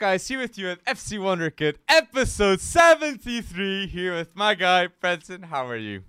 [0.00, 0.26] guys?
[0.26, 3.86] Here with you at FC Wonderkid, episode 73.
[3.86, 5.42] Here with my guy, Brenton.
[5.42, 6.04] How are you?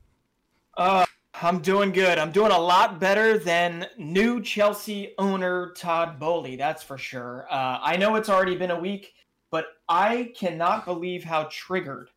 [0.78, 1.06] Uh,
[1.42, 2.18] I'm doing good.
[2.18, 7.46] I'm doing a lot better than new Chelsea owner Todd Boehly, that's for sure.
[7.52, 9.14] Uh, I know it's already been a week,
[9.50, 12.12] but I cannot believe how triggered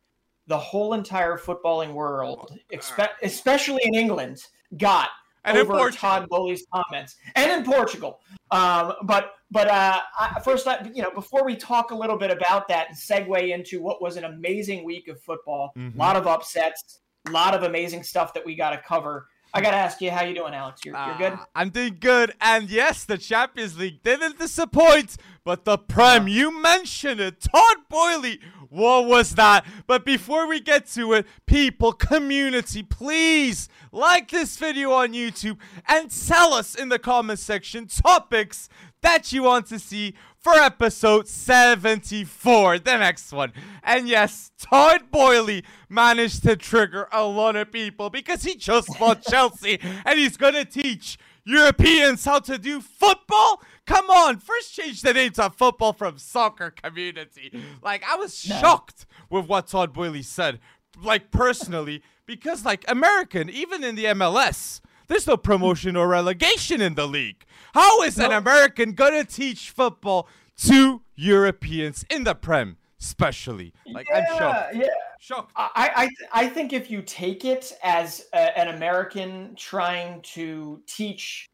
[0.47, 4.41] the whole entire footballing world, expe- especially in England,
[4.77, 5.09] got
[5.45, 5.91] And over.
[5.91, 8.19] Todd Boehly's comments, and in Portugal.
[8.51, 12.31] Um, but but uh, I, first, I, you know, before we talk a little bit
[12.31, 15.95] about that and segue into what was an amazing week of football, a Mhm.
[15.97, 19.27] lot of upsets, a lot of amazing stuff that we got to cover.
[19.55, 20.81] I got to ask you, how you doing, Alex?
[20.83, 21.33] You're, you're good.
[21.33, 22.33] Ah, I'm doing good.
[22.41, 27.39] And yes, the Champions League didn't disappoint, but the Prem, you mentioned it.
[27.39, 29.65] Todd Boehly, what was that?
[29.87, 36.11] But before we get to it, people, community, please like this video on YouTube and
[36.11, 38.67] tell us in the comment section topics
[39.01, 40.15] that you want to see
[40.45, 43.51] for episode 74, the next one.
[43.81, 49.23] And yes, Todd Boehly managed to trigger a lot of people because he just bought
[49.27, 53.59] Chelsea and he's gonna teach Europeans how to do football.
[53.87, 57.51] Come on, first change the name to football from soccer community.
[57.81, 58.55] Like I was No.
[58.59, 60.59] shocked with what Todd Boehly said,
[61.01, 66.95] like personally, because like American, even in the MLS, there's no promotion or relegation in
[66.95, 67.45] the league.
[67.73, 70.27] How is an American gonna teach football
[70.63, 73.73] to Europeans in the Prem, especially?
[73.85, 74.75] Like I'm shocked.
[74.75, 74.87] Yeah,
[75.19, 75.51] Shocked.
[75.55, 81.47] I, I, I think if you take it as a, an American trying to teach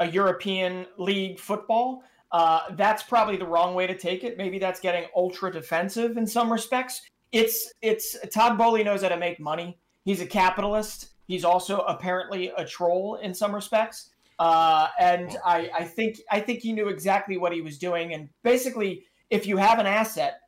[0.00, 2.02] a European league football,
[2.32, 4.36] uh, that's probably the wrong way to take it.
[4.36, 7.00] Maybe that's getting ultra defensive in some respects.
[7.32, 9.78] It's it's Todd Boehly knows how to make money.
[10.04, 11.14] He's a capitalist.
[11.26, 14.10] He's also apparently a troll in some respects.
[14.38, 18.12] Uh, and I, I think I think he knew exactly what he was doing.
[18.14, 20.40] And basically, if you have an asset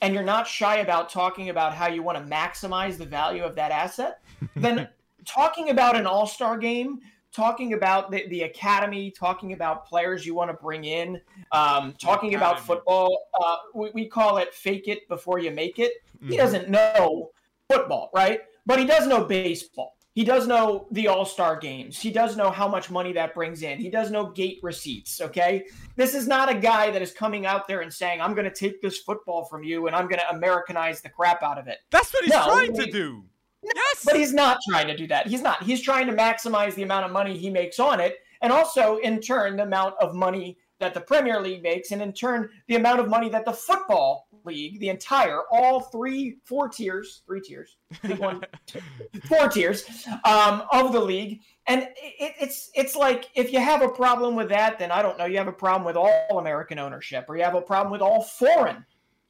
[0.00, 3.54] and you're not shy about talking about how you want to maximize the value of
[3.56, 4.20] that asset,
[4.56, 4.88] then
[5.24, 7.00] talking about an all star game,
[7.32, 11.20] talking about the, the academy, talking about players you want to bring in,
[11.50, 15.94] um, talking about football, uh, we, we call it fake it before you make it.
[16.28, 16.38] He Mhm.
[16.38, 17.30] doesn't know
[17.68, 18.40] football, right?
[18.64, 19.96] But he does know baseball.
[20.14, 21.98] He does know the All Star games.
[21.98, 23.78] He does know how much money that brings in.
[23.78, 25.20] He does know gate receipts.
[25.20, 25.64] Okay.
[25.96, 28.54] This is not a guy that is coming out there and saying, I'm going to
[28.54, 31.78] take this football from you and I'm going to Americanize the crap out of it.
[31.90, 33.24] That's what he's No, trying to we- do.
[33.64, 34.04] Yes.
[34.04, 35.26] But he's not trying to do that.
[35.26, 35.62] He's not.
[35.62, 39.20] He's trying to maximize the amount of money he makes on it, and also, in
[39.22, 43.00] turn, the amount of money that the Premier League makes, and in turn, the amount
[43.00, 47.76] of money that the Football League, the entire, all three, four tiers, three tiers,
[48.18, 48.80] one, two,
[49.28, 49.84] four tiers
[50.24, 51.40] um, of the league.
[51.66, 55.16] And it, it's it's like if you have a problem with that, then I don't
[55.18, 55.24] know.
[55.24, 58.22] You have a problem with all American ownership, or you have a problem with all
[58.22, 58.84] foreign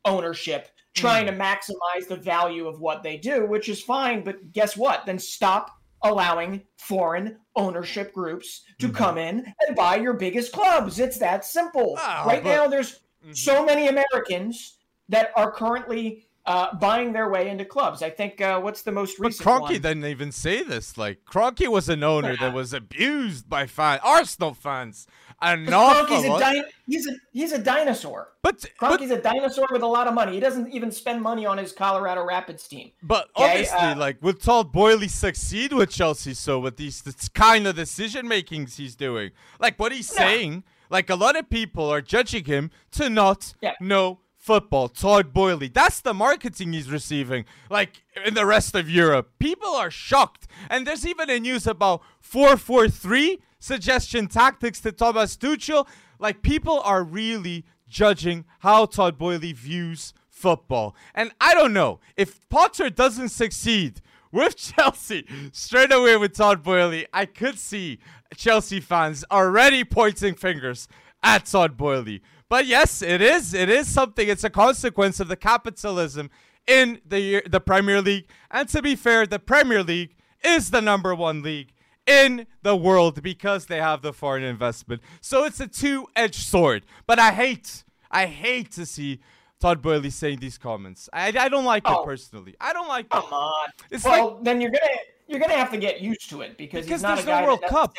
[0.05, 4.23] ownership trying to maximize the value of what they do, which is fine.
[4.23, 5.07] But guess what?
[5.07, 5.71] Then stop
[6.03, 8.95] allowing foreign ownership groups to Mhm.
[8.95, 10.99] come in and buy your biggest clubs.
[10.99, 11.97] It's that simple.
[11.99, 13.37] Ah, right but- now, there's Mhm.
[13.37, 14.77] so many Americans
[15.09, 18.03] that are currently uh, buying their way into clubs.
[18.03, 19.45] I think uh, what's the most recent?
[19.45, 19.73] But Kroenke one?
[19.73, 20.99] didn't even say this.
[20.99, 25.07] Like Kroenke was an owner that was abused by fan Arsenal fans.
[25.41, 28.29] An 'Cause awful Kroenke's a, di- he's a he's a dinosaur.
[28.43, 30.33] But but, Kroenke's a dinosaur with a lot of money.
[30.35, 32.93] He doesn't even spend money on his Colorado Rapids team.
[33.03, 36.35] but Okay, obviously, uh, like will Todd Boehly succeed with Chelsea?
[36.35, 40.19] So with these this kind of decision makings he's doing, like what he's No.
[40.19, 43.73] saying, like a lot of people are judging him to not Yeah.
[43.81, 44.89] know football.
[44.89, 47.47] Todd Boehly, that's the marketing he's receiving.
[47.71, 52.03] Like in the rest of Europe, people are shocked, and there's even a news about
[52.21, 55.89] four four three suggestion tactics to Thomas Tuchel.
[56.19, 60.95] Like people are really judging how Todd Boehly views football.
[61.15, 67.07] And I don't know if Potter doesn't succeed with Chelsea straight away with Todd Boehly,
[67.15, 67.99] I could see
[68.37, 70.87] Chelsea fans already pointing fingers
[71.23, 72.21] at Todd Boehly.
[72.49, 73.55] But yes, it is.
[73.55, 74.29] It is something.
[74.29, 76.31] It's a consequence of the capitalism
[76.67, 78.27] in the the Premier League.
[78.51, 80.15] And to be fair, the Premier League
[80.45, 81.73] is the number one league
[82.07, 85.01] in the world because they have the foreign investment.
[85.23, 86.85] So it's a two-edged sword.
[87.07, 89.21] But I hate, I hate to see
[89.59, 91.09] Todd Boehly saying these comments.
[91.15, 92.03] I, I don't like Oh.
[92.03, 92.55] it personally.
[92.61, 93.11] I don't like it.
[93.11, 93.69] Come on.
[93.91, 94.87] It's well, then you're gonna
[95.27, 97.97] you're gonna have to get used to it because, Because there's a no World Cup.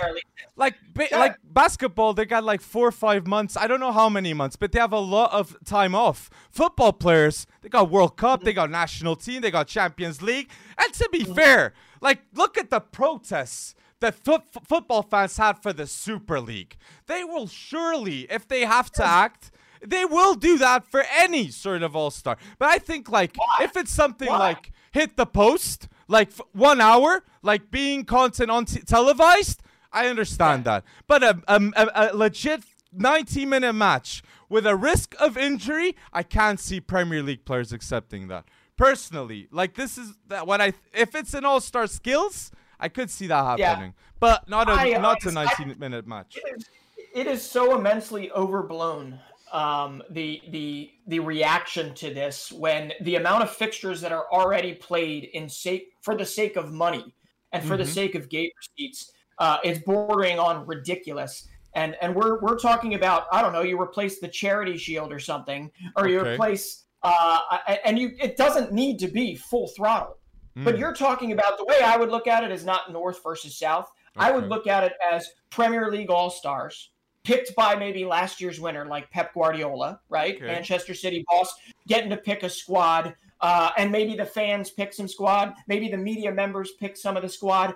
[0.56, 1.20] like ba- Yeah.
[1.20, 4.56] like basketball they got like four or five months i don't know how many months
[4.56, 8.54] but they have a lot of time off football players they got world cup they
[8.54, 11.34] got national team they got champions league and to be mm-hmm.
[11.34, 16.76] fair like look at the protests that foot football fans had for the super league
[17.08, 19.52] they will surely if they have to act
[19.86, 22.38] They will do that for any sort of all star.
[22.58, 23.66] But I think like Why?
[23.66, 24.40] if it's something Why?
[24.40, 29.62] like hit the post, like f- one hour, like being content on t- televised,
[29.92, 30.84] I understand that.
[31.08, 32.64] But a, a, a, a legit
[32.94, 38.28] 90 minute match with a risk of injury, I can't see Premier League players accepting
[38.28, 38.46] that.
[38.78, 43.10] Personally, like this is that when I if it's an all star skills, I could
[43.10, 43.70] see that Yeah.
[43.70, 43.94] happening.
[44.20, 46.38] But not a I- not uh, a I- 90 minute match.
[46.38, 46.70] it is,
[47.14, 49.20] it is so immensely overblown
[49.52, 54.74] um, the the the reaction to this when the amount of fixtures that are already
[54.74, 57.14] played in sake for the sake of money
[57.52, 57.88] and for the Mhm.
[57.94, 61.48] sake of gate receipts uh, is bordering on ridiculous.
[61.74, 65.20] And and we're we're talking about I don't know you replace the charity shield or
[65.20, 66.34] something or you Okay.
[66.34, 67.40] replace uh,
[67.86, 70.18] and you it doesn't need to be full throttle.
[70.56, 70.80] But Mm.
[70.80, 73.92] you're talking about the way I would look at it is not North versus South.
[74.18, 76.92] I would look at it as Premier League All Stars,
[77.26, 80.36] picked by maybe last year's winner, like Pep Guardiola, right?
[80.36, 80.46] Okay.
[80.46, 81.54] Manchester City boss,
[81.88, 85.98] getting to pick a squad, uh, and maybe the fans pick some squad, maybe the
[85.98, 87.74] media members pick some of the squad,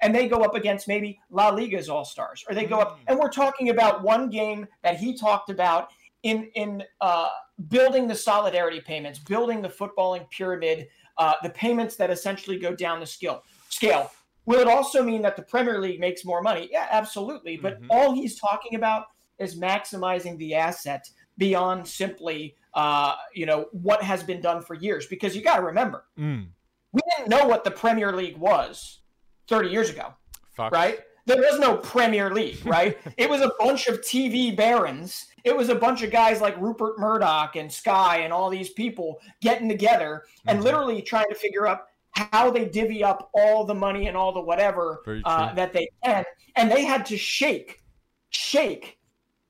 [0.00, 3.02] and they go up against maybe La Liga's All Stars, or they go up, Mm.
[3.08, 5.90] and we're talking about one game that he talked about
[6.22, 7.28] in in uh,
[7.68, 10.88] building the solidarity payments, building the footballing pyramid,
[11.18, 14.10] uh, the payments that essentially go down the skill scale.
[14.46, 16.68] Will it also mean that the Premier League makes more money?
[16.72, 17.56] Yeah, absolutely.
[17.56, 17.86] But Mhm.
[17.90, 19.06] all he's talking about
[19.38, 21.08] is maximizing the asset
[21.38, 25.06] beyond simply, uh, you know, what has been done for years.
[25.06, 26.48] Because you got to remember, Mm.
[26.92, 29.00] we didn't know what the Premier League was
[29.48, 30.14] 30 years ago,
[30.56, 30.72] Fuck.
[30.72, 31.00] right?
[31.24, 32.98] There was no Premier League, right?
[33.16, 35.26] it was a bunch of TV barons.
[35.44, 39.20] It was a bunch of guys like Rupert Murdoch and Sky and all these people
[39.40, 40.64] getting together and Mhm.
[40.64, 44.40] literally trying to figure out how they divvy up all the money and all the
[44.40, 46.24] whatever uh, that they can.
[46.56, 47.82] And they had to shake,
[48.30, 48.98] shake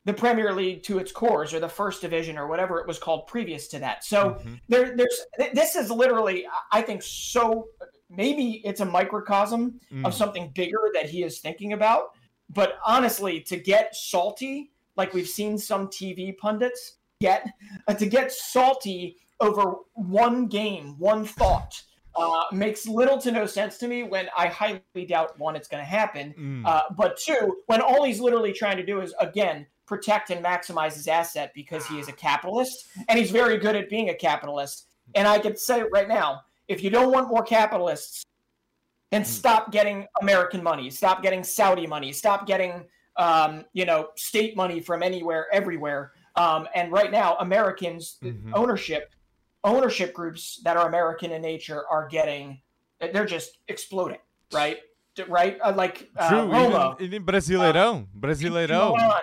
[0.04, 3.26] the Premier League to its cores or the first division or whatever it was called
[3.26, 4.04] previous to that.
[4.04, 4.60] So Mhm.
[4.68, 5.20] there, there's
[5.54, 7.68] this is literally, I think, so
[8.10, 10.06] maybe it's a microcosm Mm.
[10.06, 12.10] of something bigger that he is thinking about.
[12.48, 17.46] But honestly, to get salty, like we've seen some TV pundits get,
[17.88, 21.80] uh, to get salty over one game, one thought,
[22.16, 24.02] uh, makes little to no sense to me.
[24.02, 26.34] When I highly doubt one, it's going to happen.
[26.38, 26.66] Mm.
[26.66, 30.94] Uh, but two, when all he's literally trying to do is again protect and maximize
[30.94, 34.86] his asset because he is a capitalist and he's very good at being a capitalist.
[35.14, 38.24] And I can say it right now, if you don't want more capitalists,
[39.10, 42.84] then stop getting American money, stop getting Saudi money, stop getting
[43.16, 46.12] um, you know state money from anywhere, everywhere.
[46.36, 48.52] Um, and right now, Americans Mhm.
[48.54, 49.12] ownership
[49.64, 52.60] ownership groups that are American in nature are getting
[53.12, 54.18] they're just exploding,
[54.52, 54.78] right?
[55.28, 55.58] Right?
[55.60, 59.22] Uh, like uh, True, Roma, even, even Brasileirão, Brasileirão, Milan,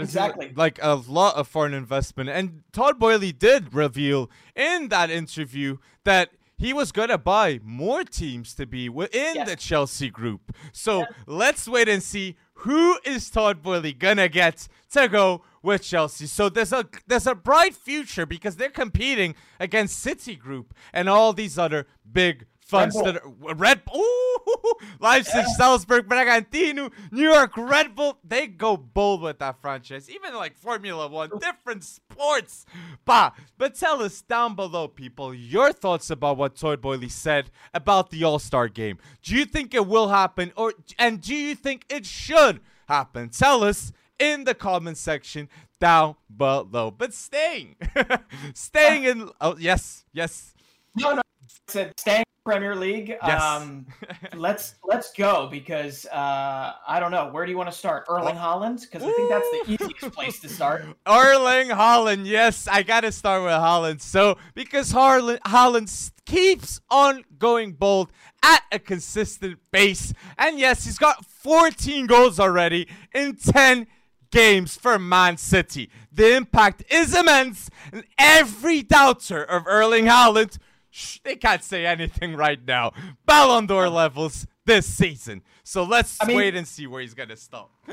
[0.00, 0.52] Exactly.
[0.54, 2.28] like a lot of foreign investment.
[2.28, 8.54] And Todd Boehly did reveal in that interview that he was gonna buy more teams
[8.54, 9.48] to be within Yes.
[9.48, 10.54] the Chelsea group.
[10.72, 16.26] So let's wait and see who is Todd Boehly gonna get to go with Chelsea.
[16.26, 21.32] So there's a there's a bright future because they're competing against City Group and all
[21.32, 23.04] these other big funds Bull.
[23.04, 28.18] that are Red Bull, Ooh, Leipzig, Salzburg, Bragantino, New York, Red Bull.
[28.24, 30.08] They go bold with that franchise.
[30.10, 32.64] Even like Formula One, different sports.
[33.04, 33.32] Bah.
[33.58, 38.24] But tell us down below, people, your thoughts about what Todd Boehly said about the
[38.24, 38.98] All Star game.
[39.22, 43.28] Do you think it will happen, or and do you think it should happen?
[43.28, 45.48] Tell us in the comment section
[45.80, 46.90] down below.
[46.90, 47.76] But staying,
[48.54, 49.28] staying in.
[49.40, 50.54] Oh yes, yes.
[50.94, 51.22] No, no.
[51.66, 53.08] Staying in Premier League.
[53.08, 53.42] Yes.
[53.42, 53.86] Um,
[54.36, 58.04] let's let's go because uh, I don't know where do you want to start?
[58.08, 60.84] Erling Haaland because I think that's the easiest place to start.
[61.06, 62.26] Erling Haaland.
[62.26, 64.00] Yes, I gotta start with Haaland.
[64.00, 68.12] So because Harlan Haaland keeps on going bold
[68.44, 73.88] at a consistent pace, and yes, he's got 14 goals already in 10
[74.32, 75.90] games for Man City.
[76.10, 80.58] The impact is immense, and every doubter of Erling Haaland,
[80.90, 82.92] shh, they can't say anything right now.
[83.24, 85.42] Ballon d'Or levels this season.
[85.62, 87.70] So let's I mean- wait and see where he's gonna stop.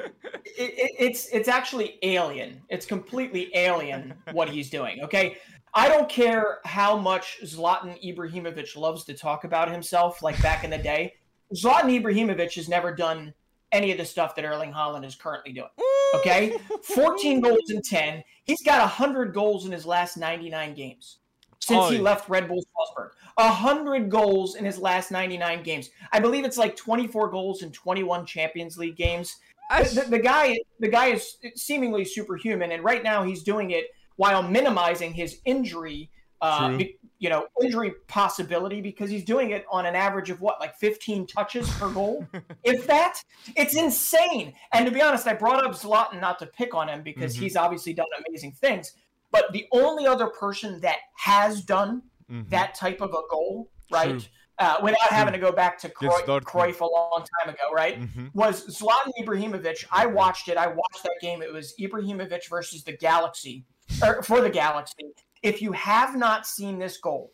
[0.57, 2.61] It, it, it's it's actually alien.
[2.67, 5.01] It's completely alien what he's doing.
[5.03, 5.37] Okay.
[5.73, 10.69] I don't care how much Zlatan Ibrahimovic loves to talk about himself, like back in
[10.71, 11.13] the day.
[11.55, 13.33] Zlatan Ibrahimovic has never done
[13.71, 15.69] any of the stuff that Erling Haaland is currently doing.
[16.15, 18.23] Okay, 14 goals in 10.
[18.45, 21.19] He's got 100 goals in his last 99 games
[21.59, 22.01] since Oh, he yeah.
[22.01, 23.11] left Red Bull Salzburg.
[23.35, 25.89] 100 goals in his last 99 games.
[26.11, 29.37] I believe it's like 24 goals in 21 Champions League games.
[29.69, 33.85] the, the, guy the guy is seemingly superhuman, and right now he's doing it
[34.15, 36.09] while minimizing his injury.
[36.41, 40.59] Uh, be, you know, injury possibility because he's doing it on an average of what,
[40.59, 42.25] like 15 touches per goal?
[42.63, 43.21] if that,
[43.55, 44.53] it's insane.
[44.73, 47.43] And to be honest, I brought up Zlatan not to pick on him because mm-hmm.
[47.43, 48.93] he's obviously done amazing things.
[49.31, 52.49] But the only other person that has done mm-hmm.
[52.49, 54.27] that type of a goal, right?
[54.57, 55.17] Uh, without True.
[55.17, 58.01] having to go back to Cruyff, Cruyff a long time ago, right?
[58.01, 58.27] Mm-hmm.
[58.33, 59.85] Was Zlatan Ibrahimovic.
[59.89, 60.57] I watched it.
[60.57, 61.41] I watched that game.
[61.41, 63.65] It was Ibrahimovic versus the Galaxy,
[64.03, 64.95] or for the Galaxy.
[65.41, 67.31] If you have not seen this goal,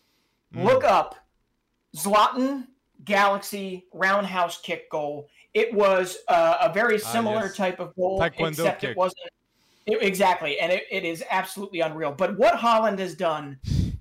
[0.53, 0.63] mm.
[0.63, 1.15] look up
[1.95, 2.67] Zlatan
[3.03, 5.27] Galaxy roundhouse kick goal.
[5.53, 7.55] It was uh, a very ah, similar yes.
[7.55, 8.91] type of goal, Taekwondo except kick.
[8.91, 9.29] it wasn't
[9.85, 12.12] it, exactly, and it, it is absolutely unreal.
[12.12, 13.59] But what Haaland has done,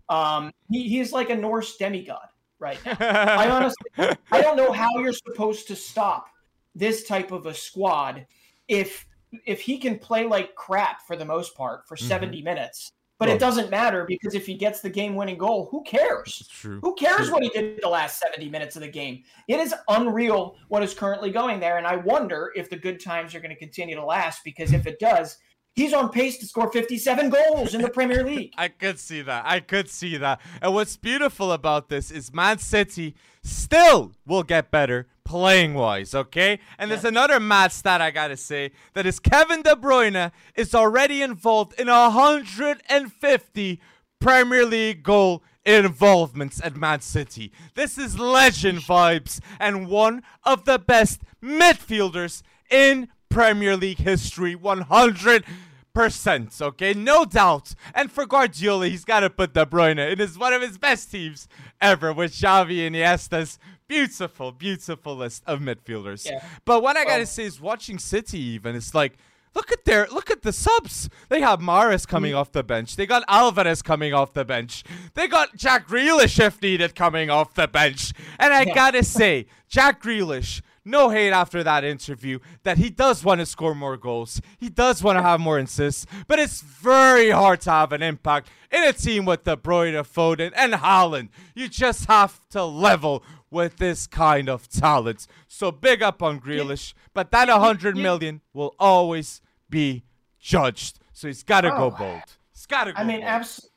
[0.09, 2.27] um, he, he's like a Norse demigod
[2.59, 2.97] right now.
[3.01, 6.29] I honestly, I don't know how you're supposed to stop
[6.75, 8.27] this type of a squad
[8.69, 9.07] if
[9.47, 12.07] if he can play like crap for the most part for mm-hmm.
[12.07, 15.83] 70 minutes but well, it doesn't matter because if he gets the game-winning goal, who
[15.85, 16.49] cares?
[16.51, 16.81] True.
[16.83, 17.33] Who cares true.
[17.33, 19.23] what he did the last 70 minutes of the game?
[19.47, 23.35] It is unreal what is currently going there, and I wonder if the good times
[23.35, 25.39] are going to continue to last because if it does,
[25.75, 28.53] He's on pace to score 57 goals in the Premier League.
[28.57, 29.45] I could see that.
[29.45, 30.41] I could see that.
[30.63, 36.61] And what's beautiful about this is Man City still will get better playing wise, okay?
[36.79, 36.95] And yeah.
[36.95, 41.79] there's another mad stat I gotta say that is Kevin De Bruyne is already involved
[41.81, 43.81] in 150
[44.21, 47.51] Premier League goal involvements at Man City.
[47.75, 55.45] This is legend vibes and one of the best midfielders in Premier League history 100
[55.93, 56.95] percent, okay?
[56.95, 57.75] No doubt.
[57.93, 61.11] And for Guardiola, he's got to put De Bruyne in his one of his best
[61.11, 61.49] teams
[61.81, 66.25] ever with Xavi and Iniesta's beautiful, beautiful list of midfielders.
[66.25, 66.45] Yeah.
[66.65, 69.19] But what I got to say is watching City even, it's like,
[69.53, 71.09] look at their look at the subs.
[71.29, 72.39] They have Mahrez coming mm.
[72.39, 72.95] off the bench.
[72.95, 74.85] They got Alvarez coming off the bench.
[75.15, 78.13] They got Jack Grealish if needed coming off the bench.
[78.39, 78.75] And I yeah.
[78.75, 83.75] gotta say, Jack Grealish no hate after that interview that he does want to score
[83.75, 84.41] more goals.
[84.59, 88.49] He does want to have more assists, but it's very hard to have an impact
[88.71, 91.29] in a team with De Bruyne, Foden, and Haaland.
[91.55, 95.27] You just have to level with this kind of talent.
[95.49, 100.05] So big up on Grealish, but that 100 million will always be
[100.41, 100.99] judged.
[101.13, 101.91] So he's got to oh.
[101.91, 102.23] go bold.
[102.53, 103.71] He's got to go I mean, absolutely.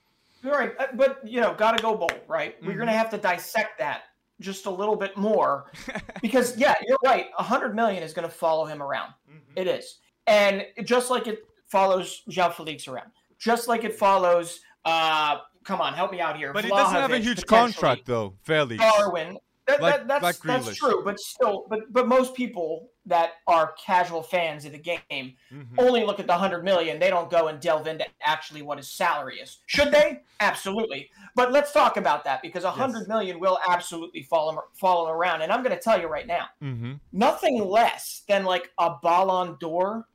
[0.43, 2.55] Right, uh, but you know, gotta go bold, right?
[2.57, 2.67] Mm-hmm.
[2.67, 4.03] We're gonna have to dissect that
[4.39, 5.72] just a little bit more.
[6.22, 9.13] Because yeah you're right 100 million is going to follow him around.
[9.29, 9.53] Mm-hmm.
[9.56, 10.00] it is.
[10.25, 15.94] And just like it follows João Felix around just like it follows uh come on
[15.94, 18.77] help me out here but Vlahovic, he doesn't have a huge contract though fairly.
[18.77, 23.33] Darwin that, like, that, that's like that's true but still but but most people that
[23.47, 25.62] are casual fans of the game mm-hmm.
[25.77, 28.89] only look at the 100 million they don't go and delve into actually what his
[28.89, 33.07] salary is should they absolutely but let's talk about that because a hundred yes.
[33.07, 36.93] million will absolutely follow follow around and i'm going to tell you right now mm-hmm.
[37.12, 40.07] nothing less than like a ballon d'or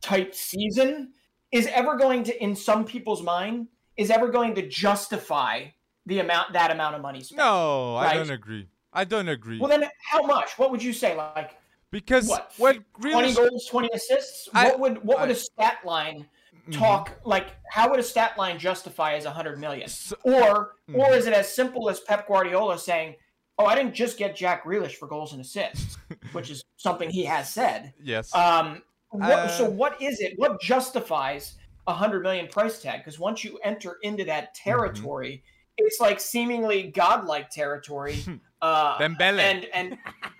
[0.00, 1.10] type season
[1.52, 5.64] is ever going to in some people's mind is ever going to justify
[6.06, 8.12] the amount that amount of money spent no right?
[8.12, 11.60] i don't agree i don't agree well then how much what would you say like
[11.90, 12.52] because what,
[13.00, 14.48] really 20 goals, 20 assists.
[14.54, 16.26] I, what would what I, would a stat line
[16.70, 17.28] talk mm-hmm.
[17.28, 19.88] like how would a stat line justify as 100 million?
[19.88, 20.96] So, or mm-hmm.
[20.96, 23.16] or is it as simple as Pep Guardiola saying,
[23.58, 25.96] "Oh, I didn't just get Jack Grealish for goals and assists,"
[26.32, 27.92] which is something he has said.
[28.02, 28.34] Yes.
[28.34, 30.34] Um what, uh, so what is it?
[30.36, 31.56] What justifies
[31.88, 33.00] a 100 million price tag?
[33.00, 34.70] Because once you enter into that mm-hmm.
[34.70, 35.59] territory, mm-hmm.
[35.84, 38.24] It's like seemingly godlike territory.
[38.62, 39.38] Uh, Dembele.
[39.38, 39.96] And and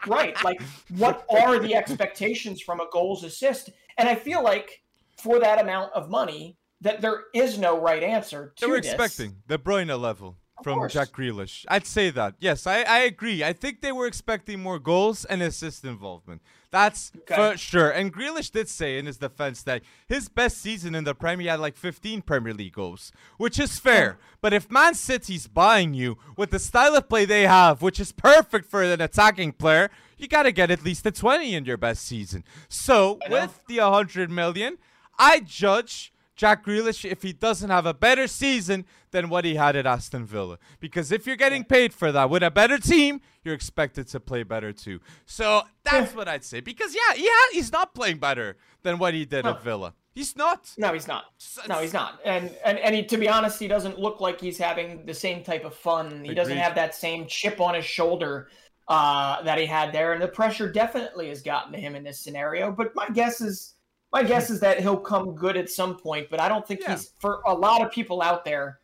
[0.07, 0.61] right, like
[0.99, 3.71] what are the expectations from a goals assist?
[3.97, 4.83] And I feel like
[5.17, 8.93] for that amount of money, that there is no right answer to They were this.
[8.93, 11.65] expecting De Bruyne level from Jack Grealish.
[11.69, 12.35] I'd say that.
[12.39, 13.43] Yes, I, I agree.
[13.43, 16.43] I think they were expecting more goals and assist involvement.
[16.71, 17.35] That's okay.
[17.35, 17.91] for sure.
[17.91, 21.61] And Grealish did say in his defense that his best season in the Premier had
[21.61, 24.19] like 15 Premier League goals, which is fair.
[24.41, 28.13] But if Man City's buying you with the style of play they have, which is
[28.13, 31.77] perfect for an attacking player, you got to get at least a 20 in your
[31.77, 32.45] best season.
[32.69, 34.79] So with the 100 million,
[35.19, 39.77] I judge Jack Grealish if he doesn't have a better season than what he had
[39.77, 40.59] at Aston Villa.
[40.81, 44.43] Because if you're getting paid for that with a better team, you're expected to play
[44.43, 45.01] better too.
[45.27, 46.61] So that's what I'd say.
[46.61, 49.93] Because yeah, yeah, he's not playing better than what he did at Villa.
[50.15, 50.73] He's not.
[50.79, 51.25] No, he's not.
[51.69, 52.21] No, he's not.
[52.25, 55.45] And and and he, to be honest, he doesn't look like he's having the same
[55.45, 56.11] type of fun.
[56.11, 56.35] He Agreed.
[56.37, 58.49] doesn't have that same chip on his shoulder
[58.89, 62.19] uh, that he had there, and the pressure definitely has gotten to him in this
[62.19, 62.73] scenario.
[62.73, 63.75] But my guess is
[64.13, 66.29] my guess is that he'll come good at some point.
[66.31, 66.93] But I don't think Yeah.
[66.93, 68.81] he's for a lot of people out there.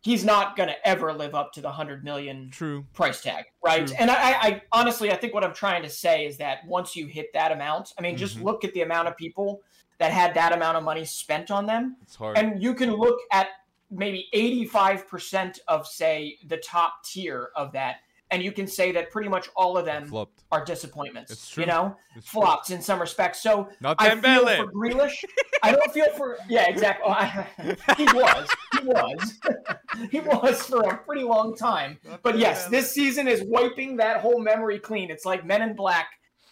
[0.00, 2.86] He's not going to ever live up to the hundred million True.
[2.92, 3.86] price tag, right?
[3.86, 3.96] True.
[3.98, 7.06] And I, I, honestly, I think what I'm trying to say is that once you
[7.06, 8.44] hit that amount, I mean, just Mhm.
[8.44, 9.60] look at the amount of people
[9.98, 12.38] that had that amount of money spent on them, It's hard.
[12.38, 13.48] and you can look at
[13.90, 17.96] maybe 85% of, say, the top tier of that,
[18.30, 20.12] and you can say that pretty much all of them
[20.52, 21.30] are disappointments.
[21.32, 21.62] It's true.
[21.62, 22.42] You know, It's true.
[22.42, 23.42] flops in some respects.
[23.42, 24.56] So Not I feel Dembele.
[24.58, 25.24] for Grealish.
[25.62, 27.06] I don't feel for yeah, exactly.
[27.08, 28.48] Oh, he was,
[28.80, 29.38] he was,
[30.10, 31.98] he was for a pretty long time.
[32.06, 32.70] Not But yes, Dembele.
[32.70, 35.10] this season is wiping that whole memory clean.
[35.10, 36.08] It's like Men in Black.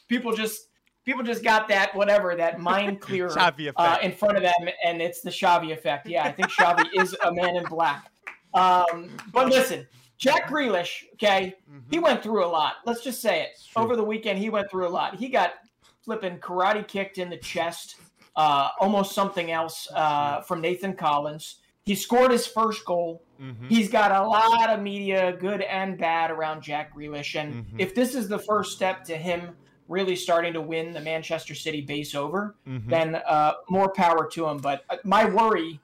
[0.08, 0.68] People just
[1.04, 5.00] people just got that whatever that mind clear Xavi uh, in front of them, and
[5.02, 6.06] it's the Xavi effect.
[6.08, 8.10] Yeah, I think Xavi is a Man in Black.
[8.54, 9.86] Um, but listen,
[10.18, 11.54] Jack Grealish, okay,
[11.90, 12.76] he went through a lot.
[12.86, 13.50] Let's just say it.
[13.76, 15.16] Over the weekend, he went through a lot.
[15.16, 15.54] He got
[16.02, 17.96] flipping karate kicked in the chest,
[18.36, 21.56] uh, almost something else uh, from Nathan Collins.
[21.84, 23.22] He scored his first goal.
[23.40, 23.68] Mhm.
[23.68, 27.38] He's got a lot of media, good and bad, around Jack Grealish.
[27.38, 27.74] And Mhm.
[27.78, 29.56] if this is the first step to him
[29.88, 32.88] really starting to win the Manchester City base over, Mhm.
[32.88, 34.56] then uh, more power to him.
[34.58, 35.78] But uh, my worry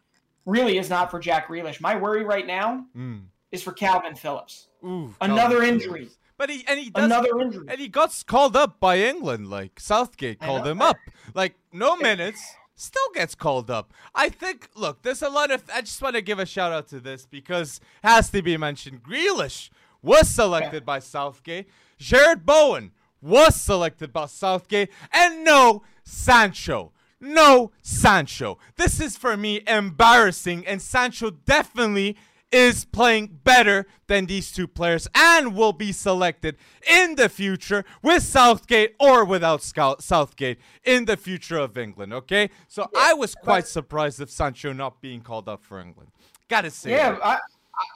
[0.45, 1.81] really is not for Jack Grealish.
[1.81, 3.27] My worry right now Mm.
[3.53, 4.69] Is for Calvin Phillips.
[4.85, 5.99] Ooh, Another Calvin injury.
[6.01, 6.17] Phillips.
[6.39, 7.67] But he and he does Another injury.
[7.69, 9.49] and he got called up by England.
[9.49, 10.97] Like Southgate called him up.
[11.35, 12.43] Like no minutes,
[12.75, 13.93] still gets called up.
[14.15, 14.69] I think.
[14.75, 15.63] Look, there's a lot of.
[15.73, 19.05] I just want to give a shout out to this because has to be mentioned.
[19.05, 19.71] Grealish
[20.03, 21.69] was selected by Southgate.
[22.01, 22.91] Jarrod Bowen
[23.21, 26.91] was selected by Southgate, and no Sancho.
[27.21, 28.59] No Sancho.
[28.75, 32.17] This is for me embarrassing, and Sancho definitely
[32.53, 36.57] is playing better than these two players and will be selected
[36.89, 42.13] in the future with Southgate or without Scout Southgate in the future of England.
[42.13, 46.11] Okay, so I was quite surprised of Sancho not being called up for England.
[46.49, 47.19] Gotta say, Yeah.
[47.25, 47.39] I, I-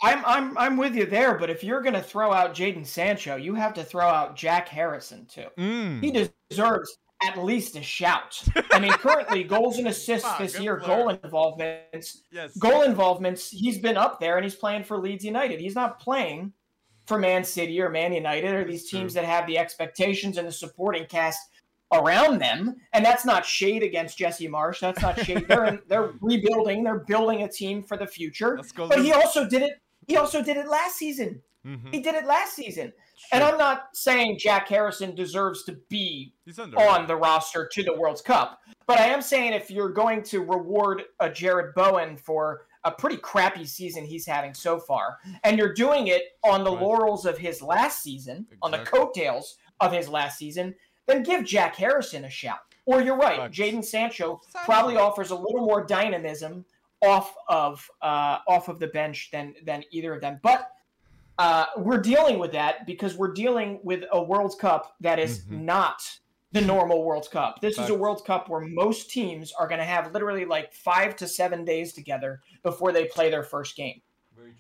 [0.02, 1.35] I'm I'm I'm with you there.
[1.38, 5.26] But if you're gonna throw out Jadon Sancho, you have to throw out Jack Harrison
[5.26, 5.46] too.
[5.59, 6.02] Mm.
[6.02, 8.42] He deserves at least a shout.
[8.72, 10.96] I mean, currently goals and assists Ah, this year, player.
[10.96, 13.50] goal involvements, yes, goal involvements.
[13.50, 15.59] He's been up there and he's playing for Leeds United.
[15.61, 16.52] He's not playing
[17.07, 19.22] for Man City or Man United or these teams true.
[19.22, 21.40] that have the expectations and the supporting cast
[21.92, 22.74] around them.
[22.92, 24.81] And that's not shade against Jesse Marsch.
[24.81, 25.46] That's not shade.
[25.48, 26.83] they're in, they're rebuilding.
[26.85, 28.61] They're building a team for the future.
[28.76, 29.81] But he also did it.
[30.09, 31.40] He also did it last season.
[31.64, 31.92] Mhm.
[31.94, 32.92] He did it last season.
[33.33, 36.33] And I'm not saying Jack Harrison deserves to be
[36.76, 40.40] on the roster to the World's Cup, but I am saying if you're going to
[40.40, 45.74] reward a Jarrod Bowen for a pretty crappy season he's having so far, and you're
[45.74, 46.83] doing it on the Right.
[46.83, 49.00] laurels of his last season, on the Exactly.
[49.00, 50.74] coattails of his last season,
[51.07, 52.59] then give Jack Harrison a shout.
[52.85, 53.59] Or you're right, Facts.
[53.59, 54.64] Jadon Sancho Sancho.
[54.64, 56.64] probably offers a little more dynamism
[57.05, 60.38] off of uh, off of the bench than than either of them.
[60.42, 60.70] But
[61.38, 65.62] uh, we're dealing with that because we're dealing with a World Cup that is Mhm.
[65.62, 66.03] not
[66.53, 67.61] the normal World Cup.
[67.61, 71.14] This is a World Cup where most teams are going to have literally like five
[71.16, 74.01] to seven days together before they play their first game.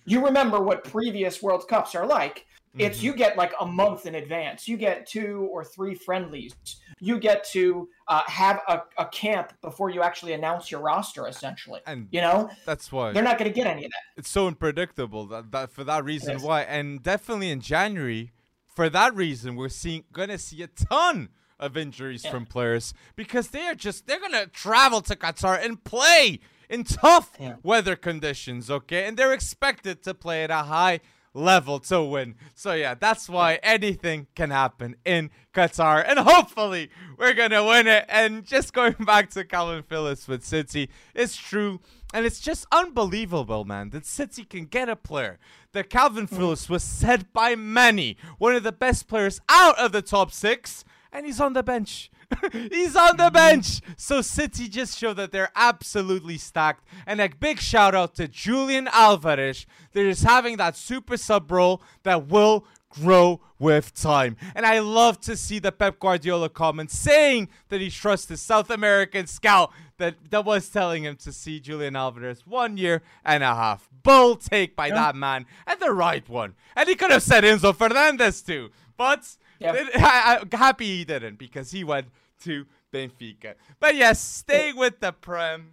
[0.04, 2.46] You remember what previous World Cups are like.
[2.78, 3.02] It's Mhm.
[3.02, 4.68] you get like a month in advance.
[4.68, 6.54] You get two or three friendlies.
[7.00, 11.80] You get to uh, have a, a camp before you actually announce your roster, essentially.
[11.86, 14.00] and You know, that's why they're not going to get any of that.
[14.18, 18.32] it's so unpredictable that, that for that reason why and definitely in january
[18.66, 22.30] for that reason we're seeing gonna see a ton of injuries Yeah.
[22.30, 27.32] from players because they are just they're gonna travel to qatar and play in tough
[27.40, 27.56] Yeah.
[27.62, 31.00] weather conditions okay and they're expected to play at a high
[31.36, 37.34] level to win so yeah that's why anything can happen in qatar and hopefully we're
[37.34, 41.78] gonna win it and just going back to calvin phillips with city it's true
[42.14, 45.38] and it's just unbelievable, man, that City can get a player.
[45.72, 50.02] That Calvin Phillips was said by many one of the best players out of the
[50.02, 52.10] top six, and he's on the bench.
[52.52, 53.80] he's on the bench.
[53.96, 56.84] So City just show that they're absolutely stacked.
[57.06, 59.66] And a big shout out to Julian Alvarez.
[59.92, 64.36] They're just having that super sub role that will grow with time.
[64.54, 68.70] And I love to see the Pep Guardiola comment saying that he trusts the South
[68.70, 73.54] American scout that, that was telling him to see Julian Alvarez one year and a
[73.54, 73.88] half.
[74.02, 74.94] Bold take by Yeah.
[74.94, 76.54] that man and the right one.
[76.74, 78.70] And he could have said Enzo Fernandez too.
[78.96, 79.72] But Yeah.
[79.96, 82.08] I, I'm happy he didn't because he went
[82.42, 83.54] to Benfica.
[83.80, 85.72] But yes, staying with the Prem,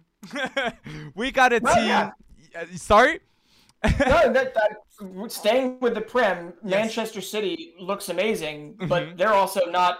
[1.14, 1.86] we got a Well, team.
[1.86, 2.10] yeah.
[2.56, 3.20] uh, Sorry?
[3.84, 3.90] no,
[4.32, 6.70] that, that, staying with the Prem, yes.
[6.70, 9.16] Manchester City looks amazing, but mm-hmm.
[9.16, 9.98] they're also not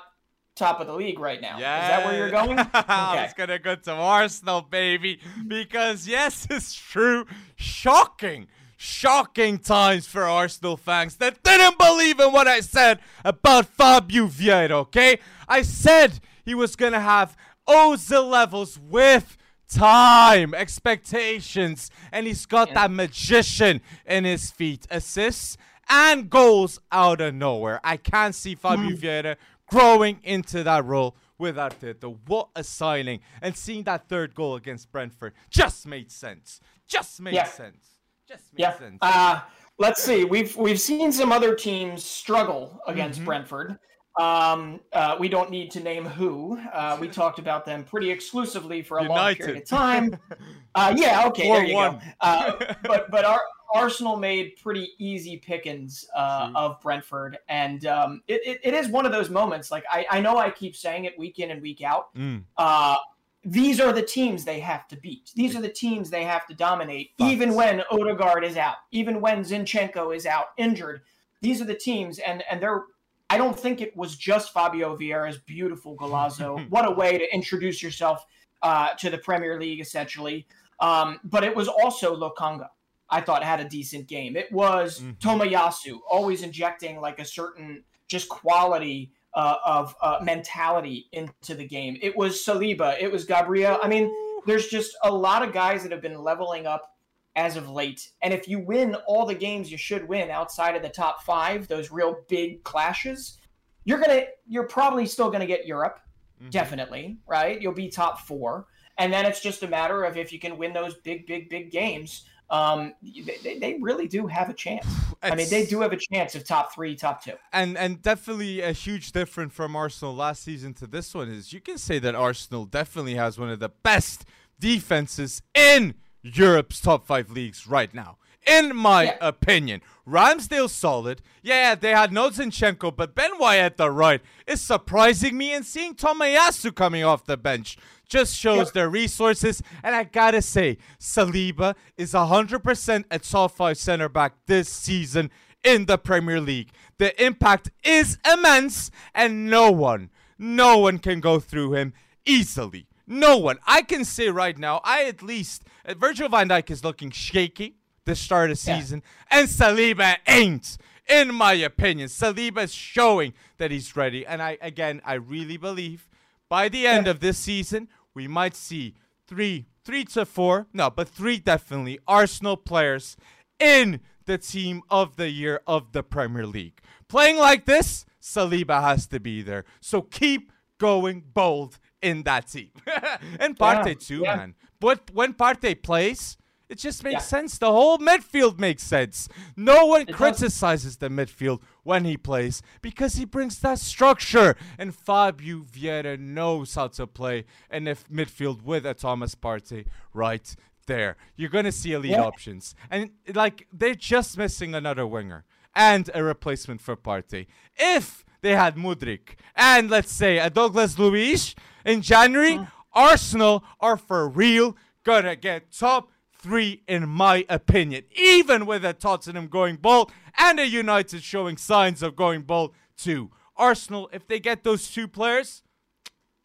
[0.55, 1.59] top of the league right now.
[1.59, 1.83] Yeah.
[1.83, 2.59] Is that where you're going?
[2.61, 2.69] Okay.
[2.73, 7.27] I was gonna go to Arsenal, baby, because yes, it's true.
[7.57, 8.47] Shocking,
[8.85, 14.73] shocking times for Arsenal fans that didn't believe in what I said about Fabio Vieira.
[14.73, 15.19] Okay,
[15.49, 22.75] I said he was gonna have Ozil levels with time, expectations, and he's got yeah.
[22.75, 24.87] that magician in his feet.
[24.91, 25.57] Assists
[25.89, 27.81] and goals out of nowhere.
[27.83, 28.99] I can't see Fabio mm.
[28.99, 32.05] Vieira growing into that role without it.
[32.27, 33.21] What a signing.
[33.41, 36.61] And seeing that third goal against Brentford just made sense.
[36.87, 37.45] Just made yeah.
[37.45, 37.94] sense.
[38.35, 38.79] Just made yeah.
[38.79, 38.99] sense.
[39.03, 39.41] Uh,
[39.79, 40.25] let's see.
[40.25, 43.27] We've we've seen some other teams struggle against mm-hmm.
[43.27, 43.79] Brentford.
[44.21, 46.59] Um, uh, we don't need to name who.
[46.73, 49.21] Uh, we talked about them pretty exclusively for a United.
[49.21, 50.19] long period of time.
[50.77, 51.99] Uh, yeah, okay, there you one.
[51.99, 52.03] go.
[52.21, 53.41] Uh, but but our
[53.73, 59.07] Arsenal made pretty easy pickings uh, of Brentford, and um, it, it, it is one
[59.07, 59.71] of those moments.
[59.71, 62.13] Like I, I know I keep saying it week in and week out.
[62.17, 62.43] Mm.
[62.57, 62.97] Uh,
[63.45, 65.31] these are the teams they have to beat.
[65.35, 69.45] These are the teams they have to dominate, even when Odegaard is out, even when
[69.45, 71.03] Zinchenko is out injured.
[71.41, 72.85] These are the teams, and and they're.
[73.31, 76.69] I don't think it was just Fabio Vieira's beautiful golazo.
[76.71, 78.25] what a way to introduce yourself
[78.63, 80.47] uh, to the Premier League, essentially.
[80.81, 82.69] Um, but it was also Lokonga
[83.11, 84.37] I thought had a decent game.
[84.37, 86.01] It was mm-hmm.
[86.11, 91.99] Always injecting like a certain just quality uh, of uh, mentality into the game.
[92.01, 92.97] It was Saliba.
[93.01, 93.79] It was Gabriel.
[93.83, 94.13] I mean,
[94.47, 96.95] there's just a lot of guys that have been leveling up
[97.37, 98.11] as of late.
[98.23, 101.67] And if you win all the games you should win outside of the top five,
[101.67, 103.39] those real big clashes,
[103.85, 105.99] you're gonna you're probably still gonna get Europe,
[106.41, 106.51] mm-hmm.
[106.51, 107.61] definitely, right?
[107.61, 108.67] You'll be top four.
[108.99, 111.73] And then it's just a matter of if you can win those big, big, big
[111.73, 114.87] games um, they, they really do have a chance.
[114.87, 117.33] It's, I mean, they do have a chance of top three, top two.
[117.53, 121.61] And and definitely a huge difference from Arsenal last season to this one is you
[121.61, 124.25] can say that Arsenal definitely has one of the best
[124.61, 128.19] defenses in Europe's top five leagues right now.
[128.47, 129.17] In my yeah.
[129.21, 131.23] opinion, Ramsdale solid.
[131.43, 135.65] Yeah, they had no Zinchenko, but Ben White at the right is surprising me and
[135.65, 138.75] seeing Tomiyasu coming off the bench just shows yep.
[138.75, 139.63] their resources.
[139.83, 145.31] And I gotta say, Saliba is 100% a top five center back this season
[145.63, 146.71] in the Premier League.
[146.99, 151.95] The impact is immense, and no one, no one can go through him
[152.27, 152.87] easily.
[153.07, 153.59] No one.
[153.67, 155.65] I can say right now, I at least,
[155.97, 159.39] Virgil van Dijk is looking shaky the start of the season, yeah.
[159.39, 160.77] and Saliba ain't.
[161.07, 166.09] In my opinion, Saliba is showing that he's ready, and I again, I really believe
[166.49, 167.11] by the end yeah.
[167.11, 168.95] of this season, we might see
[169.27, 173.17] three, three to four, no, but three definitely Arsenal players
[173.59, 176.81] in the team of the year of the Premier League.
[177.09, 179.65] Playing like this, Saliba has to be there.
[179.81, 182.71] So keep going bold in that team.
[183.39, 184.37] and Partey yeah, too, yeah.
[184.37, 184.55] man.
[184.81, 186.37] But when Partey plays,
[186.69, 187.19] it just makes yeah.
[187.19, 187.59] sense.
[187.59, 189.29] The whole midfield makes sense.
[189.57, 191.09] No one it criticizes does.
[191.09, 194.57] the midfield when he plays because he brings that structure.
[194.79, 200.55] And Fabio Vieira knows how to play in the midfield with a Thomas Partey right
[200.87, 201.17] there.
[201.37, 202.23] You're going to see elite yeah.
[202.23, 202.75] options.
[202.91, 207.47] And like they're just missing another winger and a replacement for Partey.
[207.77, 212.67] If they had Mudryk and let's say a Douglas Luiz in January, uh.
[212.95, 216.11] Arsenal are for real gonna get top
[216.45, 218.05] three, in my opinion.
[218.15, 223.31] Even with a Tottenham going bold and a United showing signs of going bold too.
[223.57, 225.63] Arsenal, if they get those two players,